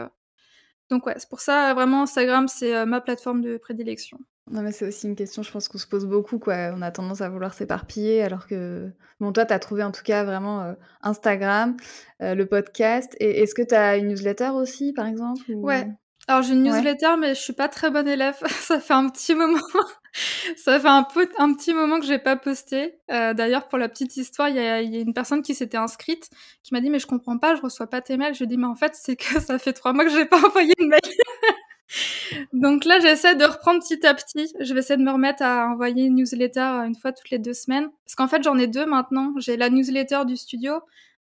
[0.90, 4.20] donc ouais, c'est pour ça vraiment Instagram, c'est ma plateforme de prédilection.
[4.52, 6.72] Non, mais c'est aussi une question, je pense qu'on se pose beaucoup, quoi.
[6.76, 10.04] On a tendance à vouloir s'éparpiller, alors que bon, toi, tu as trouvé en tout
[10.04, 11.78] cas vraiment, heu, Instagram,
[12.22, 15.88] heu, le podcast et est-ce que tu as une newsletter aussi, par exemple, Ouais.
[16.28, 16.70] Alors j'ai une Ouais.
[16.70, 18.38] newsletter, mais je suis pas très bonne élève.
[18.48, 19.60] Ça fait un petit moment
[20.58, 23.00] ça fait un peu un petit moment que j'ai pas posté.
[23.12, 25.56] Heu, d'ailleurs, pour la petite histoire, il y a il y a une personne qui
[25.56, 26.30] s'était inscrite,
[26.64, 28.34] qui m'a dit: «Mais je comprends pas, je reçois pas tes mails».
[28.34, 30.26] Je lui ai dit: «Mais en fait, c'est que ça fait 3 mois que j'ai
[30.26, 31.02] pas envoyé de mail».
[32.54, 34.54] Donc là, j'essaie de reprendre petit à petit.
[34.60, 37.40] Je vais essayer de me remettre à envoyer une newsletter, heu, 1 fois toutes les
[37.40, 37.90] 2 semaines.
[38.06, 39.34] Parce qu'en fait, j'en ai 2 maintenant.
[39.38, 40.74] J'ai la newsletter du studio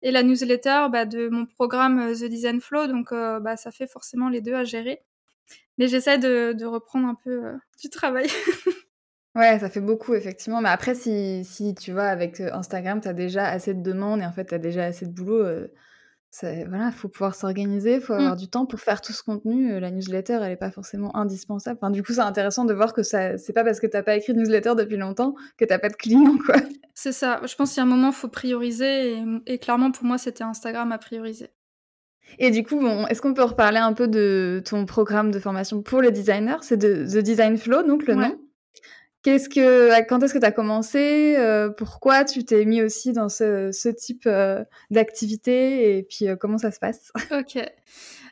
[0.01, 3.71] et la newsletter, bah, de mon programme, heu, The Design Flow, donc heu, bah, ça
[3.71, 5.01] fait forcément les 2 à gérer.
[5.77, 7.41] Mais j'essaie de reprendre un peu,
[7.81, 8.27] du travail.
[9.35, 13.13] Ouais, ça fait beaucoup effectivement, mais après si si tu vois avec, Instagram, tu as
[13.13, 15.67] déjà assez de demandes et en fait, tu as déjà assez de boulot,
[16.37, 18.17] c'est voilà, faut pouvoir s'organiser, faut Mmh.
[18.17, 21.15] avoir du temps pour faire tout ce contenu, heu, la newsletter, elle est pas forcément
[21.15, 21.79] indispensable.
[21.81, 24.03] Enfin, du coup, c'est intéressant de voir que ça c'est pas parce que tu as
[24.03, 26.55] pas écrit de newsletter depuis longtemps que tu as pas de clients, quoi.
[26.93, 27.39] C'est ça.
[27.45, 30.17] Je pense qu'il y a un moment, faut prioriser et mmh et clairement pour moi,
[30.17, 31.49] c'était Instagram à prioriser.
[32.39, 35.81] Et du coup, bon, est-ce qu'on peut reparler un peu de ton programme de formation
[35.83, 36.57] pour les designers?
[36.61, 38.29] C'est de The Design Flow, donc le Ouais.
[38.29, 38.37] nom?
[39.25, 41.35] Qu'est-ce que quand est-ce que tu as commencé?
[41.35, 46.59] Heu, pourquoi tu t'es mis aussi dans ce type, heu, d'activité et puis, heu, comment
[46.59, 47.11] ça se passe?
[47.31, 47.57] OK.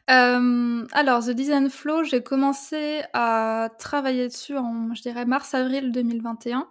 [0.06, 6.70] Alors The Design Flow, j'ai commencé à travailler dessus en, je dirais mars-avril 2021.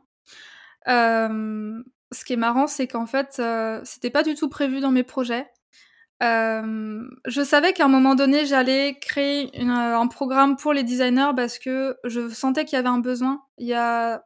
[0.87, 1.83] Hem,
[2.13, 3.43] ce qui est marrant, c'est qu'en fait,
[3.83, 5.49] c'était pas du tout prévu dans mes projets.
[6.23, 11.33] Hem, je savais qu'à un moment donné, j'allais créer heu, un programme pour les designers
[11.37, 13.43] parce que je sentais qu'il y avait un besoin.
[13.59, 14.23] Il y a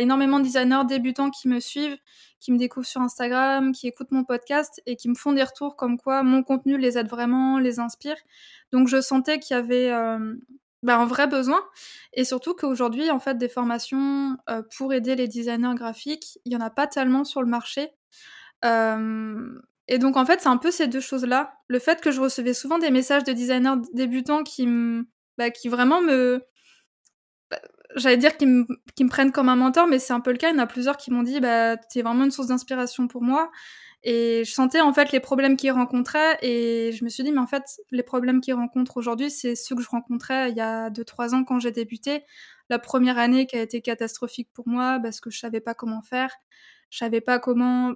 [0.00, 1.96] énormément de designers débutants qui me suivent,
[2.40, 5.76] qui me découvrent sur Instagram, qui écoutent mon podcast et qui me font des retours
[5.76, 8.16] comme quoi mon contenu les aide vraiment, les inspire.
[8.72, 9.90] Donc je sentais qu'il y avait,
[10.82, 11.60] bah, un vrai besoin
[12.14, 14.36] et surtout qu'aujourd'hui, en fait, des formations,
[14.76, 17.90] pour aider les designers graphiques, il y en a pas tellement sur le marché.
[19.88, 21.54] Et donc en fait, c'est un peu ces 2 choses-là.
[21.68, 24.68] Le fait que je recevais souvent des messages de designers débutants qui
[25.38, 26.42] bah, qui vraiment me
[27.50, 27.60] bah,
[27.96, 30.38] j'allais dire qui me qui me prennent comme un mentor, mais c'est un peu le
[30.38, 30.50] cas.
[30.50, 33.08] Il y en a plusieurs qui m'ont dit: «Bah, tu es vraiment une source d'inspiration
[33.08, 33.50] pour moi»
[34.04, 37.40] et je sentais en fait les problèmes qu'ils rencontraient et je me suis dit: «Mais
[37.40, 40.90] en fait, les problèmes qu'ils rencontrent aujourd'hui, c'est ceux que je rencontrais il y a
[40.90, 42.24] 2-3 ans quand j'ai débuté».
[42.70, 46.02] La 1re année qui a été catastrophique pour moi parce que je savais pas comment
[46.02, 46.30] faire.
[46.90, 47.94] Je savais pas comment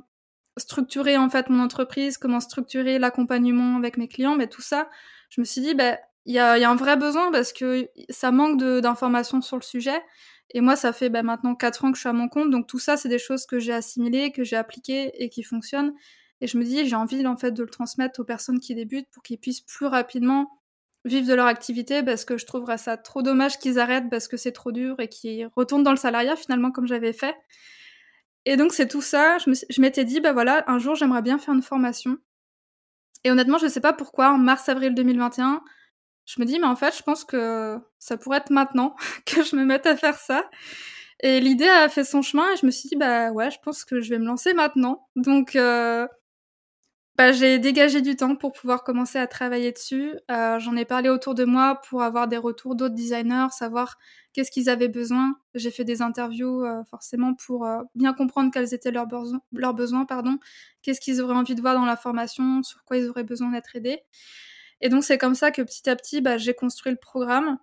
[0.58, 4.88] structurer en fait mon entreprise, comment structurer l'accompagnement avec mes clients, mais tout ça,
[5.30, 7.88] je me suis dit: «Bah, il y a y a un vrai besoin parce que
[8.10, 10.00] ça manque d'informations sur le sujet»
[10.54, 12.66] et moi, ça fait, bah, maintenant 4 ans que je suis à mon compte, donc
[12.66, 15.94] tout ça, c'est des choses que j'ai assimilées, que j'ai appliquées et qui fonctionnent.
[16.42, 19.08] Et je me dis: «J'ai envie en fait de le transmettre aux personnes qui débutent
[19.12, 20.50] pour qu'ils puissent plus rapidement
[21.04, 24.36] vivre de leur activité» parce que je trouverais ça trop dommage qu'ils arrêtent parce que
[24.36, 27.34] c'est trop dur et qu'ils retournent dans le salariat finalement comme j'avais fait.
[28.46, 31.55] Et donc c'est tout ça, je m'étais dit: «Bah, voilà, un jour, j'aimerais bien faire
[31.55, 32.18] une formation»
[33.24, 35.62] et honnêtement, je sais pas pourquoi, en mars-avril 2021,
[36.26, 39.57] je me dis: «Mais en fait, je pense que ça pourrait être maintenant que je
[39.57, 40.48] me mette à faire ça»
[41.20, 43.85] et l'idée a fait son chemin et je me suis dit: «Bah, ouais, je pense
[43.85, 45.09] que je vais me lancer maintenant».
[45.16, 46.09] Donc heu,
[47.16, 50.14] bah, j'ai dégagé du temps pour pouvoir commencer à travailler dessus.
[50.31, 53.98] Heu, j'en ai parlé autour de moi pour avoir des retours d'autres designers, savoir
[54.33, 55.35] qu'est-ce qu'ils avaient besoin.
[55.55, 59.75] J'ai fait des interviews, heu, forcément pour, heu, bien comprendre quels étaient leurs besoins leurs
[59.75, 60.38] besoins, pardon.
[60.83, 63.77] Qu'est-ce qu'ils auraient envie de voir dans la formation, sur quoi ils auraient besoin d'être
[63.77, 64.01] aidés
[64.83, 67.59] et donc c'est comme ça que petit à petit, bah, j'ai construit le programme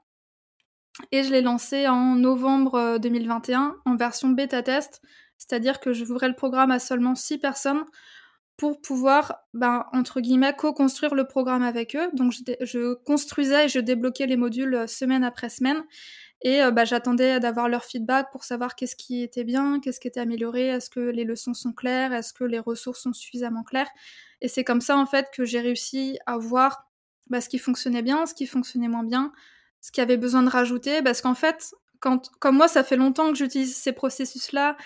[1.12, 5.02] et je l'ai lancé en novembre, heu, 2021 en version bêta test.
[5.38, 7.84] C'est-à-dire que j'ouvrais le programme à seulement 6 personnes
[8.60, 12.12] pour pouvoir, ben, entre guillemets «co-construire le programme» avec eux.
[12.14, 15.84] Donc je construisais et je débloquais les modules, heu, semaine après semaine
[16.42, 20.22] et bah, j'attendais d'avoir leur feedback pour savoir qu'est-ce qui était bien, qu'est-ce qui était
[20.22, 23.90] amélioré, est-ce que les leçons sont claires, est-ce que les ressources sont suffisamment claires
[24.42, 26.88] et c'est comme ça, en fait, que j'ai réussi à voir,
[27.28, 29.32] bah, ce qui fonctionnait bien, ce qui fonctionnait moins bien,
[29.82, 31.02] ce qui avait besoin de rajouter.
[31.02, 34.78] Parce qu'en fait, quand comme moi, ça fait longtemps que j'utilise ces processus-là,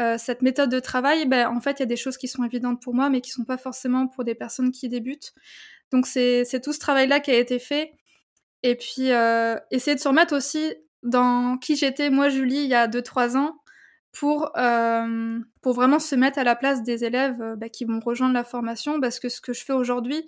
[0.00, 2.44] heu, cette méthode de travail, bah, en fait, il y a des choses qui sont
[2.44, 5.32] évidentes pour moi, mais qui sont pas forcément pour des personnes qui débutent.
[5.92, 7.92] Donc c'est tout ce travail-là qui a été fait
[8.62, 12.74] et puis, heu, essayer de se remettre aussi dans qui j'étais moi, Julie, il y
[12.74, 13.56] a 2-3 ans
[14.12, 18.34] pour, hem, pour vraiment se mettre à la place des élèves, bah, qui vont rejoindre
[18.34, 19.00] la formation.
[19.00, 20.24] Parce que ce que je fais aujourd'hui,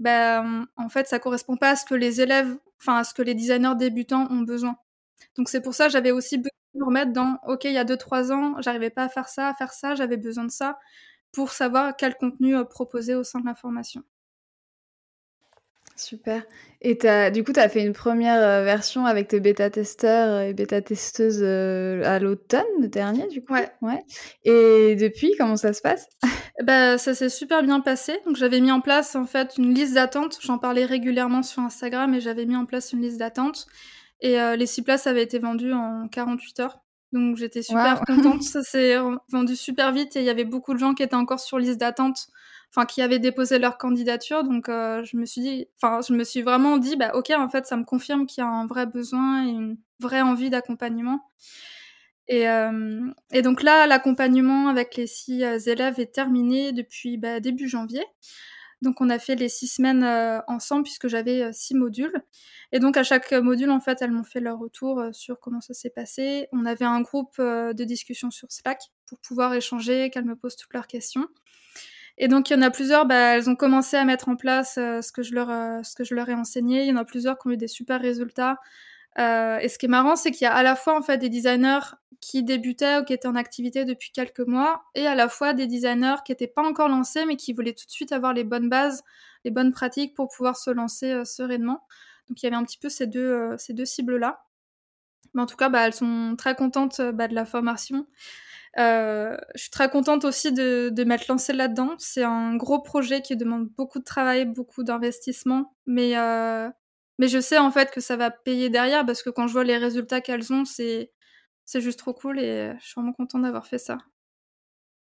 [0.00, 3.22] mmh, en fait, ça correspond pas à ce que les élèves enfin, à ce que
[3.22, 4.76] les designers débutants ont besoin.
[5.36, 8.32] Donc c'est pour ça, j'avais aussi besoin me remettre dans: «OK, il y a 2-3
[8.32, 10.78] ans, j'arrivais pas à faire ça, à faire ça, j'avais besoin de ça»,
[11.32, 14.02] pour savoir quel contenu, heu, proposer au sein de la formation.
[15.96, 16.42] Super.
[16.82, 20.52] Et as, du coup, tu as fait une première euh, version avec tes bêta-testeurs et
[20.52, 23.52] bêta-testeuses euh, à l'automne dernier, du coup?
[23.52, 23.70] Ouais.
[23.80, 24.02] ouais.
[24.44, 26.06] Et depuis, comment ça se passe?
[26.62, 28.20] Bah, Ça s'est super bien passé.
[28.26, 30.38] Donc, j'avais mis en place, en fait, une liste d'attente.
[30.40, 33.66] J'en parlais régulièrement sur Instagram et j'avais mis en place une liste d'attente.
[34.24, 36.80] Et euh, les six places avaient été vendues en 48 heures.
[37.12, 38.42] Donc, j'étais super contente.
[38.42, 38.96] Ça s'est
[39.28, 41.78] vendu super vite et il y avait beaucoup de gens qui étaient encore sur liste
[41.78, 42.26] d'attente
[42.74, 44.42] enfin qui avaient déposé leur candidature.
[44.44, 47.48] Donc euh, je me suis dit, enfin je me suis vraiment dit, bah ok, en
[47.48, 51.20] fait ça me confirme qu'il y a un vrai besoin et une vraie envie d'accompagnement.
[52.26, 57.68] Et, euh, et, donc là, l'accompagnement avec les six élèves est terminé depuis bah, début
[57.68, 58.02] janvier.
[58.84, 60.04] Donc on a fait les six semaines
[60.46, 62.22] ensemble puisque j'avais six modules.
[62.70, 65.74] Et donc à chaque module, en fait, elles m'ont fait leur retour sur comment ça
[65.74, 66.46] s'est passé.
[66.52, 70.74] On avait un groupe de discussion sur Slack pour pouvoir échanger, qu'elles me posent toutes
[70.74, 71.26] leurs questions.
[72.16, 74.78] Et donc, il y en a plusieurs, bah, elles ont commencé à mettre en place
[74.78, 76.82] euh, ce, que je leur, euh, ce que je leur ai enseigné.
[76.82, 78.58] Il y en a plusieurs qui ont eu des super résultats.
[79.18, 81.18] Euh, et ce qui est marrant, c'est qu'il y a à la fois en fait
[81.18, 85.28] des designers qui débutaient ou qui étaient en activité depuis quelques mois, et à la
[85.28, 88.32] fois des designers qui n'étaient pas encore lancés, mais qui voulaient tout de suite avoir
[88.32, 89.02] les bonnes bases,
[89.44, 91.86] les bonnes pratiques pour pouvoir se lancer sereinement.
[92.28, 94.44] Donc il y avait un petit peu ces deux, ces deux cibles-là.
[95.34, 98.06] Mais en tout cas, bah, elles sont très contentes bah, de la formation.
[98.78, 101.94] Euh, je suis très contente aussi de, de m'être lancée là-dedans.
[101.98, 106.68] C'est un gros projet qui demande beaucoup de travail, beaucoup d'investissement, mais euh,
[107.18, 109.64] mais je sais en fait que ça va payer derrière parce que quand je vois
[109.64, 111.12] les résultats qu'elles ont, c'est
[111.66, 113.98] c'est juste trop cool et je suis vraiment contente d'avoir fait ça.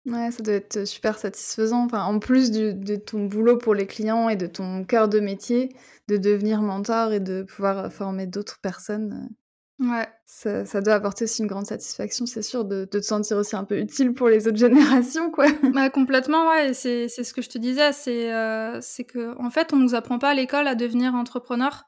[0.07, 1.87] Ouais, ça doit être super satisfaisant.
[1.93, 5.77] En plus de ton boulot pour les clients et de ton cœur de métier,
[6.09, 9.29] de devenir mentor et de pouvoir former d'autres personnes.
[9.83, 10.09] Ouais.
[10.27, 13.57] Ça, ça, doit apporter aussi une grande satisfaction, c'est sûr, de, de, te sentir aussi
[13.57, 15.47] un peu utile pour les autres générations, quoi.
[15.75, 16.73] Bah, complètement, ouais.
[16.73, 20.31] C'est ce que je te disais, c'est euh, que en fait, on nous apprend pas
[20.31, 21.85] à l'école à devenir entrepreneur.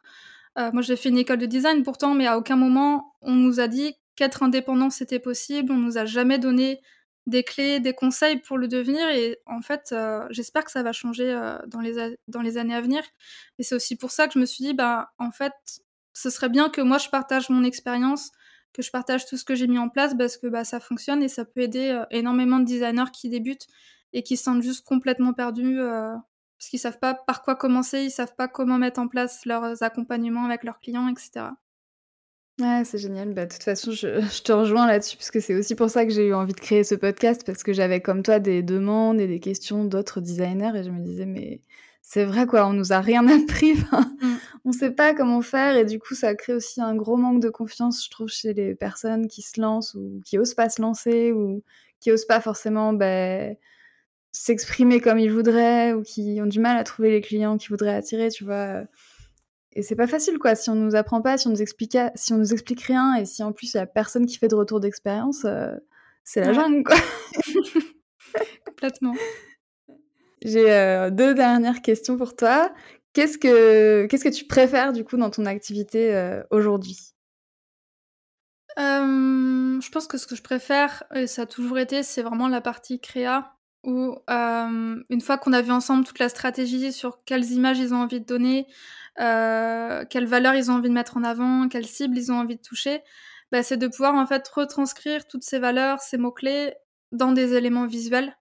[0.59, 3.61] Euh, moi, j'ai fait une école de design pourtant, mais à aucun moment on nous
[3.61, 5.73] a dit qu'être indépendant c'était possible.
[5.73, 6.81] On nous a jamais donné
[7.27, 9.09] des clés, des conseils pour le devenir.
[9.11, 12.75] Et en fait, euh, j'espère que ça va changer euh, dans les dans les années
[12.75, 13.03] à venir.
[13.59, 15.53] Et c'est aussi pour ça que je me suis dit, bah en fait,
[16.15, 18.31] ce serait bien que moi je partage mon expérience,
[18.73, 21.23] que je partage tout ce que j'ai mis en place parce que bah, ça fonctionne
[21.23, 23.67] et ça peut aider euh, énormément de designers qui débutent
[24.13, 26.15] et qui se sentent juste complètement perdus euh,
[26.59, 29.83] parce qu'ils savent pas par quoi commencer, ils savent pas comment mettre en place leurs
[29.83, 31.51] accompagnements avec leurs clients, etc.
[32.61, 33.35] Ouais, c'est génial.
[33.35, 36.07] Bah, de toute façon, je, je te rejoins là-dessus, parce que c'est aussi pour ça
[36.07, 39.21] que j'ai eu envie de créer ce podcast, parce que j'avais comme toi des demandes
[39.21, 41.63] et des questions d'autres designers, et je me disais, mais
[42.07, 44.37] c'est vrai quoi, on nous a rien appris, mmh.
[44.67, 47.49] on sait pas comment faire et du coup ça crée aussi un gros manque de
[47.49, 51.33] confiance, je trouve, chez les personnes qui se lancent ou qui osent pas se lancer
[51.33, 51.65] ou
[52.01, 53.57] qui osent pas forcément ben,
[54.33, 57.95] s'exprimer comme ils voudraient ou qui ont du mal à trouver les clients qu'ils voudraient
[57.95, 58.83] attirer, tu vois.
[59.73, 62.33] Et c'est pas facile quoi, si on nous apprend pas, si on nous explique, si
[62.35, 64.55] on nous explique rien et si en plus il y a personne qui fait de
[64.55, 65.75] retour d'expérience, euh,
[66.23, 66.97] c'est la jungle quoi.
[68.67, 69.15] Complètement.
[70.45, 72.73] J'ai euh, deux dernières questions pour toi.
[73.15, 76.99] Qu'est-ce que, tu préfères du coup dans ton activité euh, aujourd'hui?
[78.79, 82.49] Euh, Je pense que ce que je préfère, et ça a toujours été, c'est vraiment
[82.49, 87.51] la partie créa, où une fois qu'on a vu ensemble toute la stratégie sur quelles
[87.53, 88.67] images ils ont envie de donner,
[89.17, 92.63] quelles valeurs ils ont envie de mettre en avant, quelles cibles ils ont envie de
[92.63, 93.03] toucher,
[93.53, 96.75] bah, c'est de pouvoir en fait retranscrire toutes ces valeurs, ces mots-clés
[97.13, 98.35] dans des éléments visuels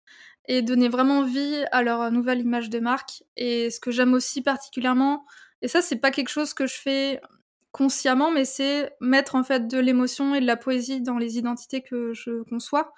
[0.48, 3.24] et donner vraiment vie à leur nouvelle image de marque.
[3.38, 5.26] Et ce que j'aime aussi particulièrement,
[5.62, 7.22] et ça c'est pas quelque chose que je fais
[7.72, 11.82] consciemment, mais c'est mettre en fait de l'émotion et de la poésie dans les identités
[11.82, 12.94] que je conçois.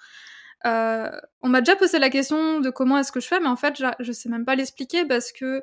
[0.66, 1.10] Euh,
[1.42, 3.82] on m'a déjà posé la question de comment est-ce que je fais, mais en fait
[4.00, 5.62] je sais même pas l'expliquer parce que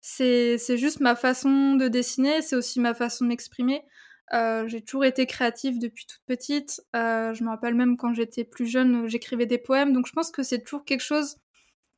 [0.00, 3.84] c'est juste ma façon de dessiner, c'est aussi ma façon de m'exprimer.
[4.32, 6.80] Euh, j'ai toujours été créative depuis toute petite.
[6.96, 9.92] Euh, je me rappelle même quand j'étais plus jeune, j'écrivais des poèmes.
[9.92, 11.36] Donc je pense que c'est toujours quelque chose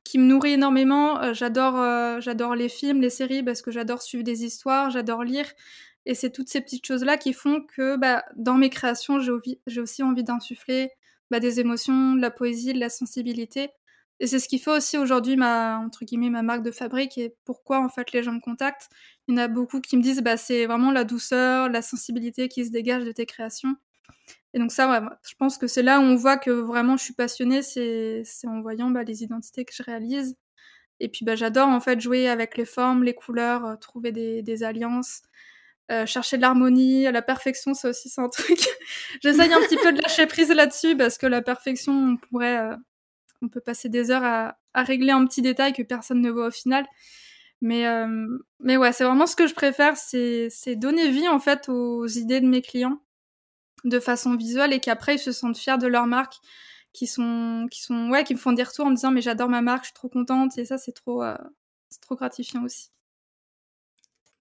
[0.02, 1.20] qui me nourrit énormément.
[1.22, 5.46] Euh, j'adore, j'adore les films, les séries parce que j'adore suivre des histoires, j'adore lire.
[6.06, 9.18] Et c'est toutes ces petites choses-là qui font que bah, dans mes créations,
[9.66, 10.90] j'ai aussi envie d'insuffler
[11.30, 13.70] bah, des émotions, de la poésie, de la sensibilité.
[14.20, 17.34] Et c'est ce qui fait aussi aujourd'hui ma, entre guillemets, ma marque de fabrique et
[17.44, 18.88] pourquoi en fait les gens me contactent.
[19.26, 22.48] Il y en a beaucoup qui me disent bah c'est vraiment la douceur, la sensibilité
[22.48, 23.74] qui se dégage de tes créations.
[24.54, 27.14] Et donc ça, je pense que c'est là où on voit que vraiment je suis
[27.14, 30.36] passionnée, c'est en voyant bah, les identités que je réalise.
[31.00, 34.62] Et puis bah, j'adore en fait jouer avec les formes, les couleurs, euh, trouver des,
[34.62, 35.22] alliances,
[35.90, 38.58] euh, chercher de l'harmonie, la perfection, c'est aussi un truc.
[39.22, 42.76] J'essaye un petit peu de lâcher prise là-dessus parce que la perfection, on pourrait, euh,
[43.44, 46.50] on peut passer des heures à, régler un petit détail que personne ne voit au
[46.50, 46.86] final.
[47.60, 47.86] Mais,
[48.60, 52.40] mais ouais, c'est vraiment ce que je préfère, c'est donner vie en fait aux idées
[52.40, 53.00] de mes clients
[53.84, 56.34] de façon visuelle et qu'après ils se sentent fiers de leur marque,
[56.92, 59.48] qui sont, qui sont, ouais, qui me font des retours en me disant mais j'adore
[59.48, 61.22] ma marque, je suis trop contente et ça c'est trop,
[61.90, 62.90] c'est trop gratifiant aussi.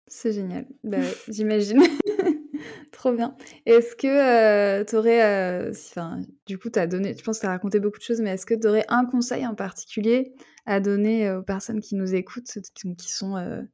[0.08, 0.68] C'est génial.
[0.84, 0.97] Bah,
[1.28, 1.82] j'imagine.
[2.91, 3.36] Trop bien.
[3.66, 7.80] Est-ce que tu aurais, enfin, du coup, as donné, je pense que tu as raconté
[7.80, 10.34] beaucoup de choses, mais est-ce que tu aurais un conseil en particulier
[10.66, 13.66] à donner aux personnes qui nous écoutent, qui, sont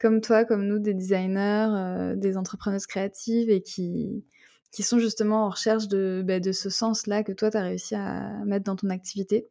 [0.00, 4.24] comme toi, comme nous, des designers, des entrepreneuses créatives et qui,
[4.72, 7.94] qui sont justement en recherche de, bah, de ce sens-là que toi, tu as réussi
[7.94, 9.48] à mettre dans ton activité?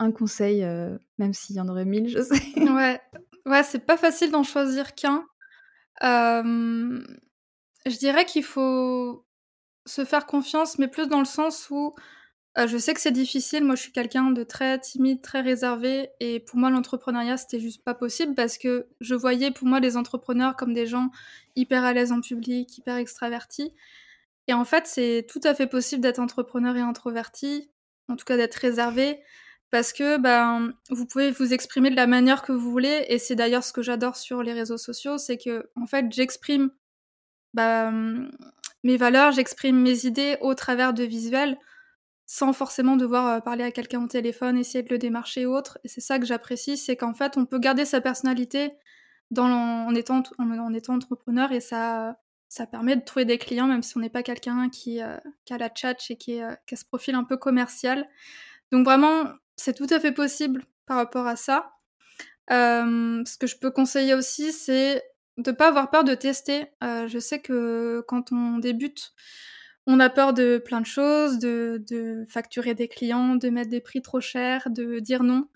[0.00, 0.64] Un conseil,
[1.18, 2.42] même s'il y en aurait mille, je sais.
[2.56, 3.00] Ouais,
[3.48, 5.24] Ouais, c'est pas facile d'en choisir qu'un.
[7.88, 9.26] Je dirais qu'il faut
[9.86, 11.94] se faire confiance, mais plus dans le sens où
[12.66, 13.64] je sais que c'est difficile.
[13.64, 17.84] Moi, je suis quelqu'un de très timide, très réservé, et pour moi, l'entrepreneuriat, c'était juste
[17.84, 21.10] pas possible parce que je voyais pour moi les entrepreneurs comme des gens
[21.54, 23.72] hyper à l'aise en public, hyper extravertis.
[24.48, 27.70] Et en fait, c'est tout à fait possible d'être entrepreneur et introverti,
[28.08, 29.20] en tout cas d'être réservé
[29.70, 33.34] parce que ben vous pouvez vous exprimer de la manière que vous voulez et c'est
[33.34, 36.70] d'ailleurs ce que j'adore sur les réseaux sociaux, c'est que en fait j'exprime
[37.54, 38.30] ben,
[38.84, 41.58] mes valeurs, j'exprime mes idées au travers de visuels
[42.30, 45.78] sans forcément devoir parler à quelqu'un au téléphone, essayer de le démarcher ou autre.
[45.82, 48.72] Et c'est ça que j'apprécie, c'est qu'en fait on peut garder sa personnalité
[49.30, 52.16] dans en, étant, en, entrepreneur et ça
[52.70, 56.10] permet de trouver des clients même si on n'est pas quelqu'un qui, a la tchatch
[56.10, 58.06] et qui a ce profil un peu commercial.
[58.72, 59.24] Donc vraiment,
[59.56, 61.72] c'est tout à fait possible par rapport à ça.
[62.50, 65.02] ce que je peux conseiller aussi, c'est
[65.38, 66.66] de pas avoir peur de tester.
[66.82, 69.12] je sais que quand on débute,
[69.86, 74.02] on a peur de plein de choses, de, facturer des clients, de mettre des prix
[74.02, 75.48] trop chers, de dire non.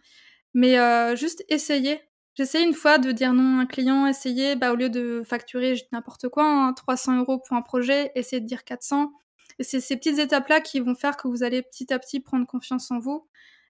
[0.55, 0.77] Mais
[1.17, 2.01] juste essayer.
[2.35, 5.75] J'essaie une fois de dire non à un client, essayer, bah, au lieu de facturer
[5.93, 9.13] n'importe quoi, 300 hein, euros pour un projet, essayer de dire 400.
[9.59, 12.47] Et c'est ces petites étapes-là qui vont faire que vous allez petit à petit prendre
[12.47, 13.29] confiance en vous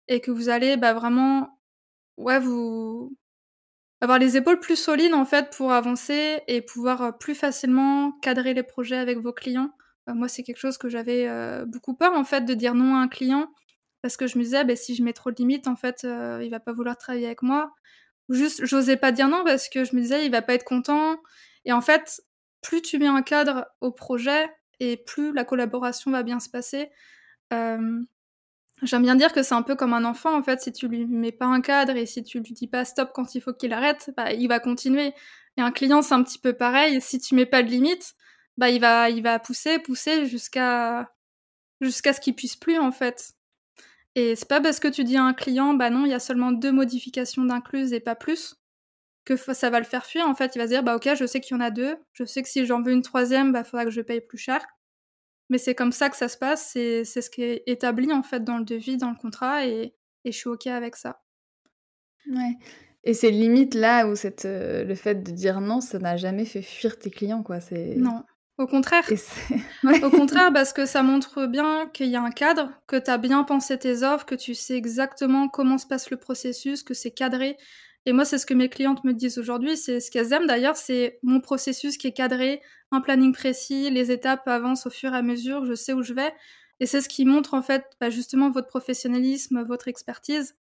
[0.08, 1.58] et que vous allez bah, vraiment
[2.18, 3.16] ouais, vous
[4.02, 8.64] avoir les épaules plus solides en fait pour avancer et pouvoir plus facilement cadrer les
[8.64, 9.70] projets avec vos clients.
[10.08, 11.28] moi, c'est quelque chose que j'avais
[11.66, 13.46] beaucoup peur en fait de dire non à un client
[14.02, 16.48] parce que je me disais bah, si je mets trop de limites en fait il
[16.50, 17.72] va pas vouloir travailler avec moi.
[18.28, 21.16] Juste j'osais pas dire non parce que je me disais il va pas être content.
[21.64, 22.22] Et en fait,
[22.60, 24.50] plus tu mets un cadre au projet
[24.80, 26.90] et plus la collaboration va bien se passer.
[28.82, 31.06] J'aime bien dire que c'est un peu comme un enfant, en fait, si tu lui
[31.06, 33.72] mets pas un cadre et si tu lui dis pas stop quand il faut qu'il
[33.72, 35.14] arrête, bah, il va continuer.
[35.56, 38.14] Et un client, c'est un petit peu pareil, si tu mets pas de limite,
[38.56, 41.12] bah, il va, il va pousser, pousser jusqu'à,
[41.80, 43.34] jusqu'à ce qu'il puisse plus, en fait.
[44.14, 46.18] Et c'est pas parce que tu dis à un client, bah non, il y a
[46.20, 48.56] seulement deux modifications d'incluses et pas plus,
[49.24, 50.28] que ça va le faire fuir.
[50.28, 51.96] En fait, il va se dire, bah ok, je sais qu'il y en a deux,
[52.12, 54.64] je sais que si j'en veux une troisième, bah faudra que je paye plus cher.
[55.52, 58.42] Mais c'est comme ça que ça se passe, c'est ce qui est établi en fait
[58.42, 59.92] dans le devis, dans le contrat, et,
[60.24, 61.20] et je suis OK avec ça.
[62.26, 62.56] Ouais.
[63.04, 66.46] Et c'est limite là où cette, euh, le fait de dire non, ça n'a jamais
[66.46, 67.58] fait fuir tes clients, quoi.
[67.96, 68.24] Non,
[68.56, 69.04] au contraire.
[69.84, 73.18] Au contraire, parce que ça montre bien qu'il y a un cadre, que tu as
[73.18, 77.10] bien pensé tes offres, que tu sais exactement comment se passe le processus, que c'est
[77.10, 77.58] cadré.
[78.06, 79.76] Et moi, c'est ce que mes clientes me disent aujourd'hui.
[79.76, 84.10] C'est ce qu'elles aiment d'ailleurs, c'est mon processus qui est cadré, un planning précis, les
[84.10, 86.32] étapes avancent au fur et à mesure, je sais où je vais.
[86.80, 90.56] Et c'est ce qui montre en fait bah, justement votre professionnalisme, votre expertise.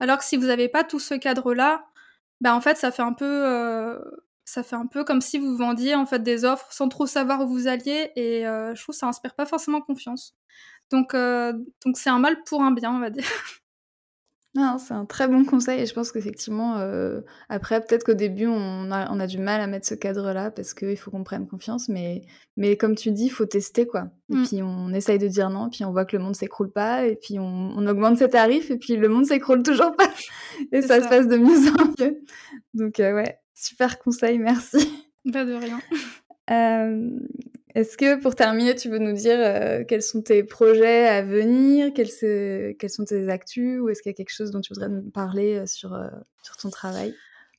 [0.00, 1.86] Alors que si vous n'avez pas tout ce cadre-là,
[2.40, 3.98] bah en fait ça fait un peu, euh,
[4.44, 7.42] ça fait un peu comme si vous vendiez en fait des offres sans trop savoir
[7.42, 8.12] où vous alliez.
[8.16, 10.36] Et euh, je trouve que ça inspire pas forcément confiance.
[10.90, 11.52] Donc euh,
[11.84, 13.24] donc c'est un mal pour un bien, on va dire.
[14.56, 18.46] Non, c'est un très bon conseil et je pense qu'effectivement, euh, après, peut-être qu'au début,
[18.46, 21.48] on a, on a du mal à mettre ce cadre-là parce qu'il faut qu'on prenne
[21.48, 22.22] confiance, mais,
[22.56, 24.10] mais comme tu dis, il faut tester, quoi.
[24.30, 24.46] Et mmh.
[24.46, 27.16] puis, on essaye de dire non, puis on voit que le monde s'écroule pas, et
[27.16, 30.08] puis on, augmente ses tarifs, et puis le monde s'écroule toujours pas.
[30.72, 32.20] Et ça, se passe de mieux en mieux.
[32.74, 34.88] Donc, euh, ouais, super conseil, merci.
[35.32, 35.80] Pas de rien.
[36.50, 37.10] Euh,
[37.74, 41.92] est-ce que pour terminer, tu veux nous dire euh, quels sont tes projets à venir,
[41.92, 45.10] quels, sont tes actus, ou est-ce qu'il y a quelque chose dont tu voudrais nous
[45.10, 45.98] parler euh, sur,
[46.60, 47.14] ton travail?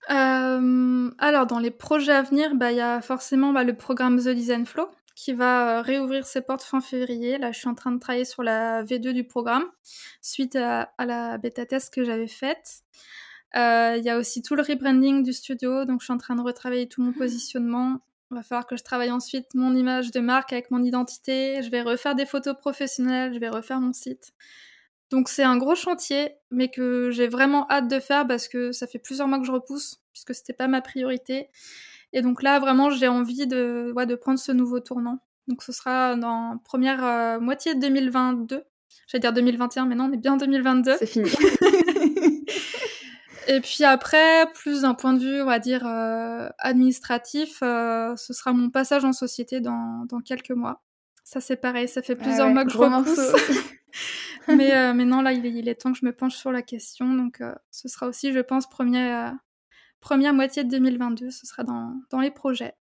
[0.08, 4.30] Alors, dans les projets à venir, bah, il y a forcément bah, le programme The
[4.30, 7.38] Design Flow qui va réouvrir ses portes fin février.
[7.38, 9.64] Là, je suis en train de travailler sur la V2 du programme
[10.22, 12.84] suite à, à la bêta test que j'avais faite.
[13.56, 16.42] Il y a aussi tout le rebranding du studio, donc je suis en train de
[16.42, 18.02] retravailler tout mon positionnement
[18.32, 21.62] va falloir que je travaille ensuite mon image de marque avec mon identité.
[21.62, 24.34] Je vais refaire des photos professionnelles, je vais refaire mon site.
[25.12, 28.88] Donc c'est un gros chantier, mais que j'ai vraiment hâte de faire parce que ça
[28.88, 31.50] fait plusieurs mois que je repousse, puisque c'était pas ma priorité.
[32.14, 35.20] Et donc là, vraiment, j'ai envie de, ouais, de prendre ce nouveau tournant.
[35.48, 38.64] Donc ce sera dans première euh, moitié de 2022.
[39.08, 40.96] J'allais dire 2021, mais non, on est bien en 2022.
[40.98, 41.30] C'est fini.
[43.48, 48.34] Et puis après, plus d'un point de vue, on va dire, euh, administratif, euh, ce
[48.34, 50.82] sera mon passage en société dans, dans quelques mois.
[51.24, 53.20] Ça, c'est pareil, ça fait plusieurs mois que je repousse.
[54.48, 56.52] mais, euh, mais non, là, il est, il est, temps que je me penche sur
[56.52, 57.14] la question.
[57.14, 57.41] Donc,
[57.72, 59.34] ce sera aussi, je pense, première,
[60.02, 61.32] première moitié de 2022.
[61.32, 62.76] Ce sera dans, dans les projets.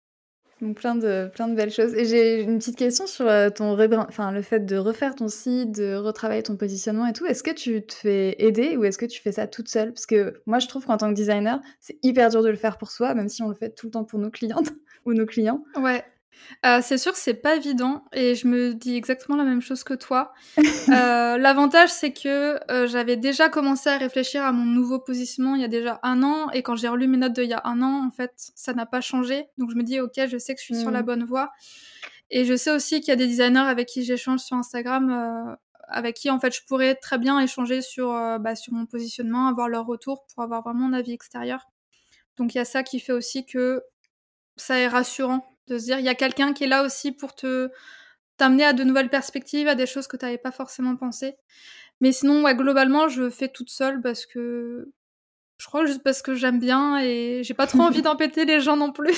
[0.62, 1.92] Donc plein de, plein de belles choses.
[1.94, 5.72] Et j'ai une petite question sur euh, ton enfin, le fait de refaire ton site,
[5.72, 7.26] de retravailler ton positionnement et tout.
[7.26, 9.92] Est-ce que tu te fais aider ou est-ce que tu fais ça toute seule?
[9.92, 12.78] Parce que moi, je trouve qu'en tant que designer, c'est hyper dur de le faire
[12.78, 14.72] pour soi, même si on le fait tout le temps pour nos clientes
[15.04, 15.64] ou nos clients.
[15.74, 16.04] Ouais,
[16.64, 19.94] euh, c'est sûr c'est pas évident et je me dis exactement la même chose que
[19.94, 20.32] toi.
[20.58, 20.62] Euh,
[21.38, 25.64] l'avantage c'est que euh, j'avais déjà commencé à réfléchir à mon nouveau positionnement il y
[25.64, 28.06] a déjà un an et quand j'ai relu mes notes d'il y a un an,
[28.06, 29.46] en fait, ça n'a pas changé.
[29.58, 31.06] Donc je me dis ok, je sais que je suis sur la mmh.
[31.06, 31.50] bonne voie.
[32.30, 35.56] Et je sais aussi qu'il y a des designers avec qui j'échange sur Instagram,
[35.88, 38.08] avec qui en fait je pourrais très bien échanger sur,
[38.40, 41.66] bah, sur mon positionnement, avoir leur retour pour avoir vraiment un avis extérieur.
[42.38, 43.82] Donc il y a ça qui fait aussi que
[44.56, 47.34] ça est rassurant de se dire il y a quelqu'un qui est là aussi pour
[47.34, 47.70] te
[48.36, 51.36] t'amener à de nouvelles perspectives, à des choses que tu n'avais pas forcément pensé.
[52.00, 54.90] Mais sinon, ouais, globalement, je fais toute seule parce que
[55.58, 58.76] je crois juste parce que j'aime bien et j'ai pas trop envie d'empêter les gens
[58.76, 59.14] non plus.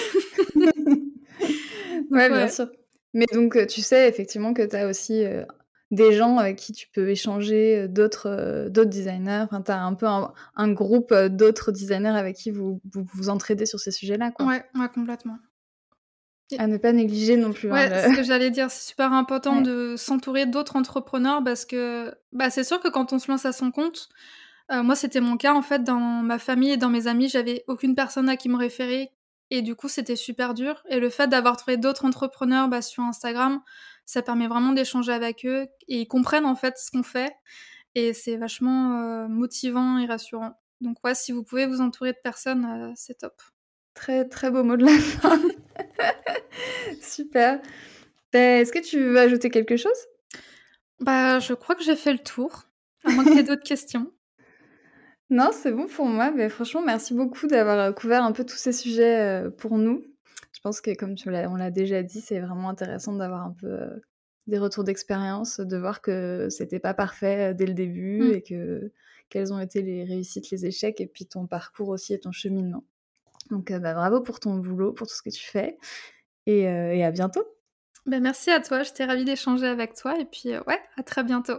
[2.11, 2.68] ouais, bien sûr.
[3.14, 5.45] Mais donc, euh, tu sais effectivement que tu as aussi euh,
[5.90, 9.45] des gens avec qui tu peux échanger, euh, d'autres designers.
[9.45, 13.64] Enfin, tu as un peu un, groupe d'autres designers avec qui vous, vous vous entraidez
[13.64, 14.32] sur ces sujets-là.
[14.32, 14.45] Quoi.
[14.45, 15.38] Ouais, ouais, complètement.
[16.59, 17.70] À ne pas négliger non plus.
[17.70, 22.14] Hein, ouais, ce que j'allais dire, c'est super important de s'entourer d'autres entrepreneurs parce que
[22.32, 24.09] bah, c'est sûr que quand on se lance à son compte,
[24.70, 27.64] euh, moi c'était mon cas en fait, dans ma famille et dans mes amis, j'avais
[27.66, 29.11] aucune personne à qui me référer
[29.51, 30.82] et du coup c'était super dur.
[30.90, 33.61] Et le fait d'avoir trouvé d'autres entrepreneurs bah, sur Instagram,
[34.05, 37.34] ça permet vraiment d'échanger avec eux et ils comprennent en fait ce qu'on fait
[37.95, 40.53] et c'est vachement euh, motivant et rassurant.
[40.80, 43.40] Donc ouais, si vous pouvez vous entourer de personnes, euh, c'est top.
[43.95, 45.40] Très très beau mot de la fin.
[47.03, 47.61] Super.
[48.32, 49.92] Ben, est-ce que tu veux ajouter quelque chose?
[51.01, 52.64] Bah, je crois que j'ai fait le tour.
[53.05, 54.11] À moins que tu aies d'autres questions.
[55.30, 56.30] Non, c'est bon pour moi.
[56.30, 60.05] Mais franchement, merci beaucoup d'avoir euh, couvert un peu tous ces sujets euh, pour nous.
[60.53, 63.66] Je pense que, comme tu on l'a déjà dit, c'est vraiment intéressant d'avoir un peu
[63.66, 63.90] euh,
[64.47, 68.32] des retours d'expérience, de voir que c'était pas parfait dès le début mmh.
[68.32, 68.92] et que
[69.28, 72.84] quelles ont été les réussites, les échecs, et puis ton parcours aussi et ton cheminement.
[73.51, 75.78] Donc, bah, bravo pour ton boulot, pour tout ce que tu fais.
[76.49, 77.45] Euh, et, à bientôt.
[78.07, 81.24] Ben, merci à toi, j'étais ravie d'échanger avec toi et puis euh, ouais, à très
[81.24, 81.59] bientôt.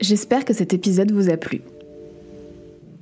[0.00, 1.62] J'espère que cet épisode vous a plu.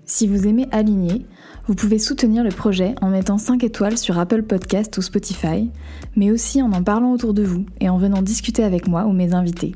[0.04, 1.26] Si vous aimez Aligner,
[1.66, 5.70] vous pouvez soutenir le projet en mettant 5 étoiles sur Apple Podcast ou Spotify,
[6.14, 9.12] mais aussi en en parlant autour de vous et en venant discuter avec moi ou
[9.12, 9.74] mes invités.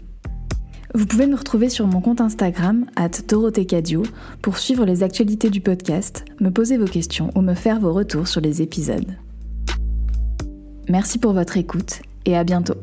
[0.95, 3.11] Vous pouvez me retrouver sur mon compte Instagram, at
[3.69, 4.03] Cadio,
[4.43, 8.27] pour suivre les actualités du podcast, me poser vos questions ou me faire vos retours
[8.27, 9.17] sur les épisodes.
[10.89, 12.75] Merci pour votre écoute et à bientôt.